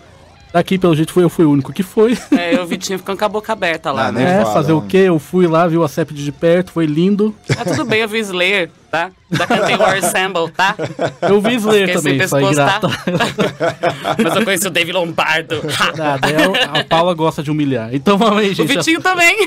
Daqui, 0.52 0.78
pelo 0.78 0.96
jeito, 0.96 1.12
foi 1.12 1.22
eu 1.22 1.28
fui 1.30 1.44
o 1.44 1.50
único 1.50 1.72
que 1.72 1.82
foi. 1.82 2.18
É, 2.36 2.54
eu 2.56 2.64
vi 2.66 2.70
Vitinho 2.76 2.98
ficando 2.98 3.18
com 3.18 3.24
a 3.24 3.28
boca 3.28 3.52
aberta 3.52 3.92
lá, 3.92 4.06
Ah, 4.08 4.12
né? 4.12 4.22
É, 4.38 4.42
fala, 4.42 4.54
fazer 4.54 4.72
o 4.72 4.80
não. 4.80 4.86
quê? 4.88 4.96
Eu 4.98 5.18
fui 5.18 5.46
lá, 5.46 5.66
vi 5.66 5.76
o 5.76 5.84
Acept 5.84 6.14
de 6.14 6.32
perto, 6.32 6.72
foi 6.72 6.86
lindo. 6.86 7.34
Mas 7.48 7.76
tudo 7.76 7.84
bem, 7.84 8.00
eu 8.00 8.08
vi 8.08 8.18
Slayer, 8.20 8.70
tá? 8.90 9.10
Já 9.30 9.46
cantei 9.46 9.76
War 9.76 9.96
Assemble, 9.98 10.50
tá? 10.56 10.74
Eu 11.22 11.40
vi 11.40 11.54
Slayer 11.56 11.86
Fiquei 11.88 12.02
também, 12.02 12.18
pescoço, 12.18 12.54
tá? 12.56 12.80
Mas 14.22 14.36
eu 14.36 14.44
conheci 14.44 14.66
o 14.66 14.70
Dave 14.70 14.92
Lombardo. 14.92 15.60
Nada, 15.96 16.26
é, 16.28 16.80
a 16.80 16.84
Paula 16.84 17.14
gosta 17.14 17.42
de 17.42 17.50
humilhar. 17.50 17.90
Então 17.94 18.16
vamos 18.18 18.38
aí, 18.38 18.50
O 18.50 18.54
gente. 18.54 18.68
Vitinho 18.68 19.00
também. 19.00 19.36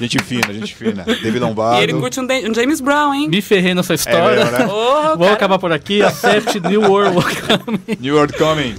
Gente 0.00 0.18
fina, 0.24 0.52
gente 0.52 0.74
fina. 0.74 1.04
David 1.04 1.38
Lombardo. 1.38 1.78
E 1.80 1.84
ele 1.84 1.94
curte 1.94 2.18
um, 2.18 2.26
Da- 2.26 2.34
um 2.34 2.52
James 2.52 2.80
Brown, 2.80 3.14
hein? 3.14 3.28
Me 3.28 3.40
ferrei 3.40 3.74
nessa 3.74 3.94
história. 3.94 4.44
mesmo, 4.44 4.50
né? 4.58 4.66
Porra, 4.66 5.02
Vamos 5.10 5.18
cara. 5.20 5.32
acabar 5.34 5.58
por 5.60 5.70
aqui. 5.72 6.02
Acept 6.02 6.58
New 6.58 6.80
World. 6.90 7.16
New 8.00 8.16
World 8.16 8.32
Coming. 8.36 8.74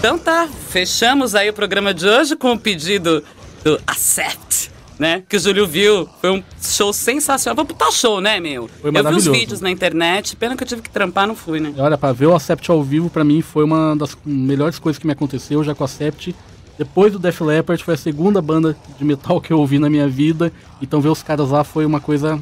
Então 0.00 0.18
tá, 0.18 0.48
fechamos 0.70 1.34
aí 1.34 1.50
o 1.50 1.52
programa 1.52 1.92
de 1.92 2.08
hoje 2.08 2.34
com 2.34 2.52
o 2.52 2.58
pedido 2.58 3.22
do 3.62 3.78
Accept, 3.86 4.70
né? 4.98 5.22
Que 5.28 5.36
o 5.36 5.38
Júlio 5.38 5.66
viu. 5.66 6.08
Foi 6.22 6.30
um 6.30 6.42
show 6.58 6.90
sensacional. 6.90 7.54
Foi 7.54 7.64
um 7.64 7.66
puta 7.66 7.92
show, 7.92 8.18
né, 8.18 8.40
meu? 8.40 8.66
Foi 8.80 8.90
eu 8.94 9.10
vi 9.10 9.14
os 9.14 9.26
vídeos 9.26 9.60
na 9.60 9.70
internet, 9.70 10.36
pena 10.36 10.56
que 10.56 10.62
eu 10.62 10.66
tive 10.66 10.80
que 10.80 10.88
trampar, 10.88 11.26
não 11.26 11.36
fui, 11.36 11.60
né? 11.60 11.74
Olha, 11.76 11.98
pra 11.98 12.12
ver 12.12 12.28
o 12.28 12.34
Acept 12.34 12.70
ao 12.70 12.82
vivo, 12.82 13.10
pra 13.10 13.22
mim, 13.22 13.42
foi 13.42 13.62
uma 13.62 13.94
das 13.94 14.16
melhores 14.24 14.78
coisas 14.78 14.98
que 14.98 15.06
me 15.06 15.12
aconteceu 15.12 15.62
já 15.62 15.74
com 15.74 15.84
o 15.84 15.84
Acept. 15.84 16.34
Depois 16.78 17.12
do 17.12 17.18
Def 17.18 17.38
Leppard, 17.42 17.84
foi 17.84 17.92
a 17.92 17.98
segunda 17.98 18.40
banda 18.40 18.74
de 18.98 19.04
metal 19.04 19.38
que 19.38 19.52
eu 19.52 19.58
ouvi 19.58 19.78
na 19.78 19.90
minha 19.90 20.08
vida. 20.08 20.50
Então 20.80 21.02
ver 21.02 21.10
os 21.10 21.22
caras 21.22 21.50
lá 21.50 21.62
foi 21.62 21.84
uma 21.84 22.00
coisa. 22.00 22.40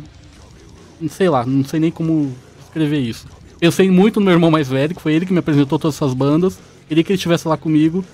Não 1.01 1.09
sei 1.09 1.29
lá, 1.29 1.45
não 1.45 1.65
sei 1.65 1.81
nem 1.81 1.91
como 1.91 2.33
escrever 2.63 3.01
isso. 3.01 3.27
Pensei 3.59 3.91
muito 3.91 4.21
no 4.21 4.27
meu 4.27 4.35
irmão 4.35 4.49
mais 4.49 4.69
velho, 4.69 4.95
que 4.95 5.03
foi 5.03 5.13
ele 5.13 5.27
que 5.27 5.33
me 5.33 5.41
apresentou 5.41 5.77
todas 5.77 5.97
essas 5.97 6.15
bandas. 6.15 6.57
Queria 6.89 7.05
que 7.05 7.13
ele 7.13 7.17
estivesse 7.17 7.47
lá 7.47 7.57
comigo, 7.57 8.05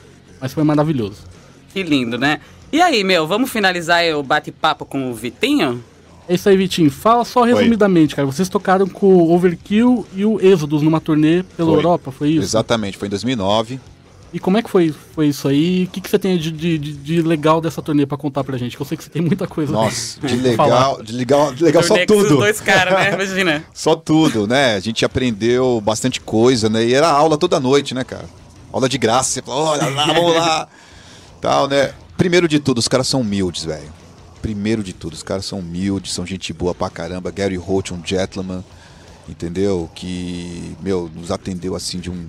mas 0.40 0.52
foi 0.52 0.64
maravilhoso. 0.64 1.22
Que 1.72 1.82
lindo, 1.82 2.18
né? 2.18 2.40
E 2.72 2.80
aí, 2.82 3.04
meu, 3.04 3.26
vamos 3.26 3.50
finalizar 3.50 4.04
o 4.16 4.22
bate-papo 4.22 4.84
com 4.84 5.10
o 5.10 5.14
Vitinho? 5.14 5.82
É 6.28 6.34
isso 6.34 6.48
aí, 6.48 6.56
Vitinho. 6.56 6.90
Fala 6.90 7.24
só 7.24 7.42
resumidamente, 7.42 8.16
cara. 8.16 8.26
Vocês 8.26 8.48
tocaram 8.48 8.88
com 8.88 9.06
o 9.06 9.32
Overkill 9.34 10.06
e 10.14 10.24
o 10.24 10.40
Exodus 10.40 10.82
numa 10.82 11.00
turnê 11.00 11.42
pela 11.56 11.68
Foi. 11.70 11.78
Europa, 11.78 12.10
foi 12.10 12.30
isso? 12.30 12.42
Exatamente, 12.42 12.96
foi 12.96 13.06
em 13.06 13.10
2009. 13.10 13.78
E 14.32 14.40
como 14.40 14.56
é 14.58 14.62
que 14.62 14.68
foi, 14.68 14.92
foi 15.14 15.28
isso 15.28 15.46
aí? 15.46 15.84
O 15.84 15.86
que, 15.92 16.00
que 16.00 16.10
você 16.10 16.18
tem 16.18 16.36
de, 16.36 16.50
de, 16.50 16.78
de- 16.78 17.22
legal 17.22 17.60
dessa 17.60 17.80
turnê 17.80 18.04
pra 18.04 18.16
contar 18.18 18.42
pra 18.42 18.58
gente? 18.58 18.74
Que 18.76 18.82
eu 18.82 18.86
sei 18.86 18.96
que 18.98 19.04
você 19.04 19.10
tem 19.10 19.22
muita 19.22 19.46
coisa. 19.46 19.70
Nossa, 19.72 20.18
de 20.26 20.34
legal, 20.34 21.00
de 21.00 21.12
legal, 21.12 21.54
de 21.54 21.62
legal 21.62 21.82
só 21.84 21.94
tudo. 22.04 22.38
dois 22.38 22.60
caras, 22.60 22.94
né? 22.94 23.12
Imagina. 23.14 23.64
Só 23.72 23.94
tudo, 23.94 24.48
né? 24.48 24.74
A 24.74 24.80
gente 24.80 25.04
aprendeu 25.04 25.80
bastante 25.80 26.20
coisa, 26.20 26.68
né? 26.68 26.84
E 26.84 26.92
era 26.94 27.08
aula 27.08 27.38
toda 27.38 27.60
noite, 27.60 27.94
né, 27.94 28.02
cara? 28.02 28.24
Aula 28.74 28.88
de 28.88 28.98
graça, 28.98 29.30
você 29.30 29.40
fala, 29.40 29.60
olha 29.70 29.88
lá, 29.88 30.06
vamos 30.06 30.34
lá. 30.34 30.68
Tal, 31.40 31.68
né? 31.68 31.94
Primeiro 32.16 32.48
de 32.48 32.58
tudo, 32.58 32.78
os 32.78 32.88
caras 32.88 33.06
são 33.06 33.20
humildes, 33.20 33.64
velho. 33.64 33.92
Primeiro 34.42 34.82
de 34.82 34.92
tudo, 34.92 35.12
os 35.12 35.22
caras 35.22 35.44
são 35.44 35.60
humildes, 35.60 36.12
são 36.12 36.26
gente 36.26 36.52
boa 36.52 36.74
pra 36.74 36.90
caramba. 36.90 37.30
Gary 37.30 37.56
Holt, 37.56 37.92
um 37.92 38.04
gentleman, 38.04 38.64
entendeu? 39.28 39.88
Que, 39.94 40.76
meu, 40.80 41.08
nos 41.14 41.30
atendeu 41.30 41.76
assim 41.76 42.00
de 42.00 42.10
um 42.10 42.28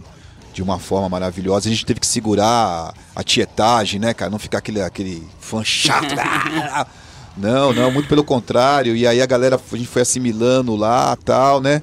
de 0.53 0.62
uma 0.62 0.77
forma 0.77 1.10
maravilhosa. 1.10 1.67
A 1.67 1.71
gente 1.71 1.84
teve 1.84 1.99
que 1.99 2.08
segurar 2.08 2.93
a, 3.15 3.23
tietagem, 3.23 3.99
né, 3.99 4.13
cara? 4.13 4.29
Não 4.29 4.38
ficar 4.38 4.60
aquele, 4.60 4.81
aquele 4.84 5.27
fã 5.39 5.63
chato. 5.63 6.13
Não, 7.36 7.73
não, 7.73 7.91
muito 7.91 8.08
pelo 8.08 8.23
contrário. 8.23 8.95
E 8.95 9.05
aí 9.05 9.21
a 9.21 9.25
galera, 9.25 9.60
a 9.60 9.75
gente 9.75 9.89
foi 9.89 10.03
assimilando 10.03 10.73
lá 10.73 11.17
tal, 11.17 11.60
né? 11.60 11.81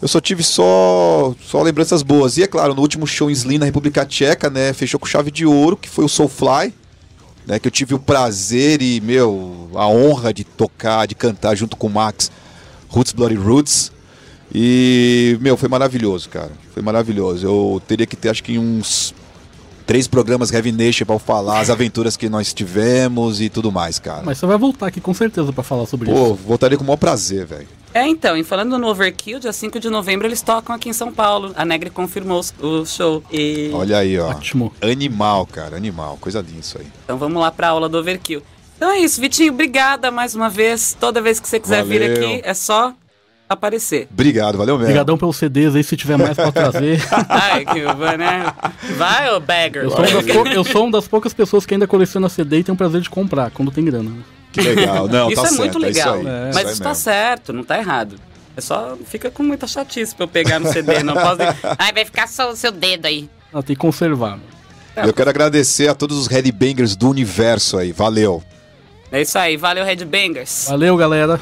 Eu 0.00 0.08
só 0.08 0.20
tive 0.20 0.42
só, 0.42 1.34
só 1.44 1.62
lembranças 1.62 2.02
boas. 2.02 2.38
E 2.38 2.42
é 2.42 2.46
claro, 2.46 2.74
no 2.74 2.80
último 2.80 3.06
show 3.06 3.30
em 3.30 3.34
Slim 3.34 3.58
na 3.58 3.66
República 3.66 4.04
Tcheca, 4.06 4.48
né? 4.48 4.72
Fechou 4.72 4.98
com 4.98 5.06
chave 5.06 5.30
de 5.30 5.44
ouro, 5.44 5.76
que 5.76 5.88
foi 5.88 6.04
o 6.04 6.08
Soulfly. 6.08 6.74
Né, 7.46 7.58
que 7.58 7.66
eu 7.66 7.72
tive 7.72 7.94
o 7.94 7.98
prazer 7.98 8.82
e, 8.82 9.00
meu, 9.00 9.70
a 9.74 9.88
honra 9.88 10.32
de 10.32 10.44
tocar, 10.44 11.06
de 11.06 11.14
cantar 11.14 11.56
junto 11.56 11.74
com 11.74 11.86
o 11.86 11.90
Max 11.90 12.30
Roots 12.88 13.12
Bloody 13.12 13.34
Roots. 13.34 13.90
E, 14.54 15.38
meu, 15.40 15.56
foi 15.56 15.68
maravilhoso, 15.68 16.28
cara. 16.28 16.50
Foi 16.72 16.82
maravilhoso. 16.82 17.46
Eu 17.46 17.82
teria 17.88 18.06
que 18.06 18.14
ter, 18.14 18.28
acho 18.28 18.44
que 18.44 18.58
uns 18.58 19.14
três 19.86 20.06
programas 20.06 20.52
Heavy 20.52 20.70
Nation 20.70 21.04
pra 21.04 21.14
eu 21.16 21.18
falar 21.18 21.60
as 21.60 21.70
aventuras 21.70 22.16
que 22.16 22.28
nós 22.28 22.52
tivemos 22.52 23.40
e 23.40 23.48
tudo 23.48 23.72
mais, 23.72 23.98
cara. 23.98 24.22
Mas 24.24 24.38
você 24.38 24.46
vai 24.46 24.58
voltar 24.58 24.86
aqui 24.86 25.00
com 25.00 25.14
certeza 25.14 25.52
pra 25.52 25.64
falar 25.64 25.86
sobre 25.86 26.10
Pô, 26.12 26.26
isso. 26.26 26.34
voltaria 26.46 26.76
com 26.76 26.84
o 26.84 26.86
maior 26.86 26.98
prazer, 26.98 27.46
velho. 27.46 27.66
É, 27.92 28.06
então, 28.06 28.36
e 28.36 28.44
falando 28.44 28.78
no 28.78 28.86
Overkill, 28.86 29.40
dia 29.40 29.52
5 29.52 29.80
de 29.80 29.90
novembro 29.90 30.26
eles 30.26 30.40
tocam 30.40 30.74
aqui 30.74 30.88
em 30.88 30.92
São 30.92 31.12
Paulo. 31.12 31.52
A 31.56 31.64
Negre 31.64 31.90
confirmou 31.90 32.40
o 32.60 32.86
show. 32.86 33.22
E... 33.32 33.70
Olha 33.74 33.98
aí, 33.98 34.18
ó. 34.18 34.30
Ótimo. 34.30 34.72
Animal, 34.80 35.46
cara, 35.46 35.76
animal. 35.76 36.16
Coisa 36.20 36.40
linda 36.40 36.60
isso 36.60 36.78
aí. 36.78 36.86
Então 37.04 37.18
vamos 37.18 37.40
lá 37.40 37.50
pra 37.50 37.68
aula 37.68 37.88
do 37.88 37.98
Overkill. 37.98 38.42
Então 38.76 38.90
é 38.90 39.00
isso, 39.00 39.20
Vitinho, 39.20 39.52
obrigada 39.52 40.10
mais 40.10 40.34
uma 40.34 40.48
vez. 40.48 40.96
Toda 40.98 41.20
vez 41.20 41.38
que 41.40 41.48
você 41.48 41.60
quiser 41.60 41.84
vir 41.84 42.00
Valeu. 42.00 42.14
aqui, 42.16 42.40
é 42.44 42.54
só 42.54 42.94
aparecer. 43.48 44.06
Obrigado, 44.10 44.56
valeu 44.56 44.76
mesmo. 44.76 44.86
Obrigadão 44.86 45.18
pelos 45.18 45.36
CDs 45.36 45.74
aí, 45.74 45.82
se 45.82 45.96
tiver 45.96 46.16
mais 46.16 46.36
pra 46.36 46.52
trazer. 46.52 46.98
Ai, 47.28 47.64
que, 47.66 47.80
né? 48.16 48.54
Vai, 48.96 49.30
ô 49.34 49.40
bagger. 49.40 49.82
Eu 49.82 49.90
sou, 49.90 49.98
uma 49.98 50.22
das 50.22 50.32
pou- 50.32 50.46
eu 50.46 50.64
sou 50.64 50.82
uma 50.84 50.92
das 50.92 51.08
poucas 51.08 51.34
pessoas 51.34 51.66
que 51.66 51.74
ainda 51.74 51.86
coleciona 51.86 52.28
CD 52.28 52.60
e 52.60 52.64
tem 52.64 52.72
o 52.72 52.78
prazer 52.78 53.00
de 53.00 53.10
comprar, 53.10 53.50
quando 53.50 53.72
tem 53.72 53.84
grana. 53.84 54.12
Que 54.52 54.60
legal. 54.60 55.06
Não, 55.08 55.30
isso 55.30 55.40
tá 55.42 55.48
é 55.48 55.50
certo, 55.50 55.60
muito 55.60 55.84
é 55.86 55.90
isso 55.90 55.98
legal. 55.98 56.14
aí, 56.14 56.26
É. 56.26 56.50
Mas 56.54 56.70
isso 56.72 56.82
tá 56.82 56.88
mesmo. 56.90 57.02
certo, 57.04 57.52
não 57.52 57.62
tá 57.64 57.78
errado. 57.78 58.16
É 58.56 58.60
só 58.60 58.96
fica 59.06 59.30
com 59.30 59.42
muita 59.42 59.66
chatice 59.66 60.14
pra 60.14 60.24
eu 60.24 60.28
pegar 60.28 60.58
no 60.58 60.70
CD. 60.72 61.02
Não 61.02 61.14
posso. 61.14 61.38
Ai, 61.78 61.92
vai 61.92 62.04
ficar 62.04 62.26
só 62.28 62.50
o 62.50 62.56
seu 62.56 62.72
dedo 62.72 63.06
aí. 63.06 63.28
Não, 63.52 63.62
tem 63.62 63.76
que 63.76 63.80
conservar. 63.80 64.36
meu. 64.96 65.06
Eu 65.06 65.14
quero 65.14 65.30
agradecer 65.30 65.88
a 65.88 65.94
todos 65.94 66.18
os 66.18 66.26
headbangers 66.26 66.96
do 66.96 67.08
universo 67.08 67.78
aí. 67.78 67.92
Valeu. 67.92 68.42
É 69.12 69.22
isso 69.22 69.38
aí, 69.38 69.56
valeu, 69.56 69.84
Headbangers. 69.84 70.66
Valeu, 70.68 70.96
galera. 70.96 71.40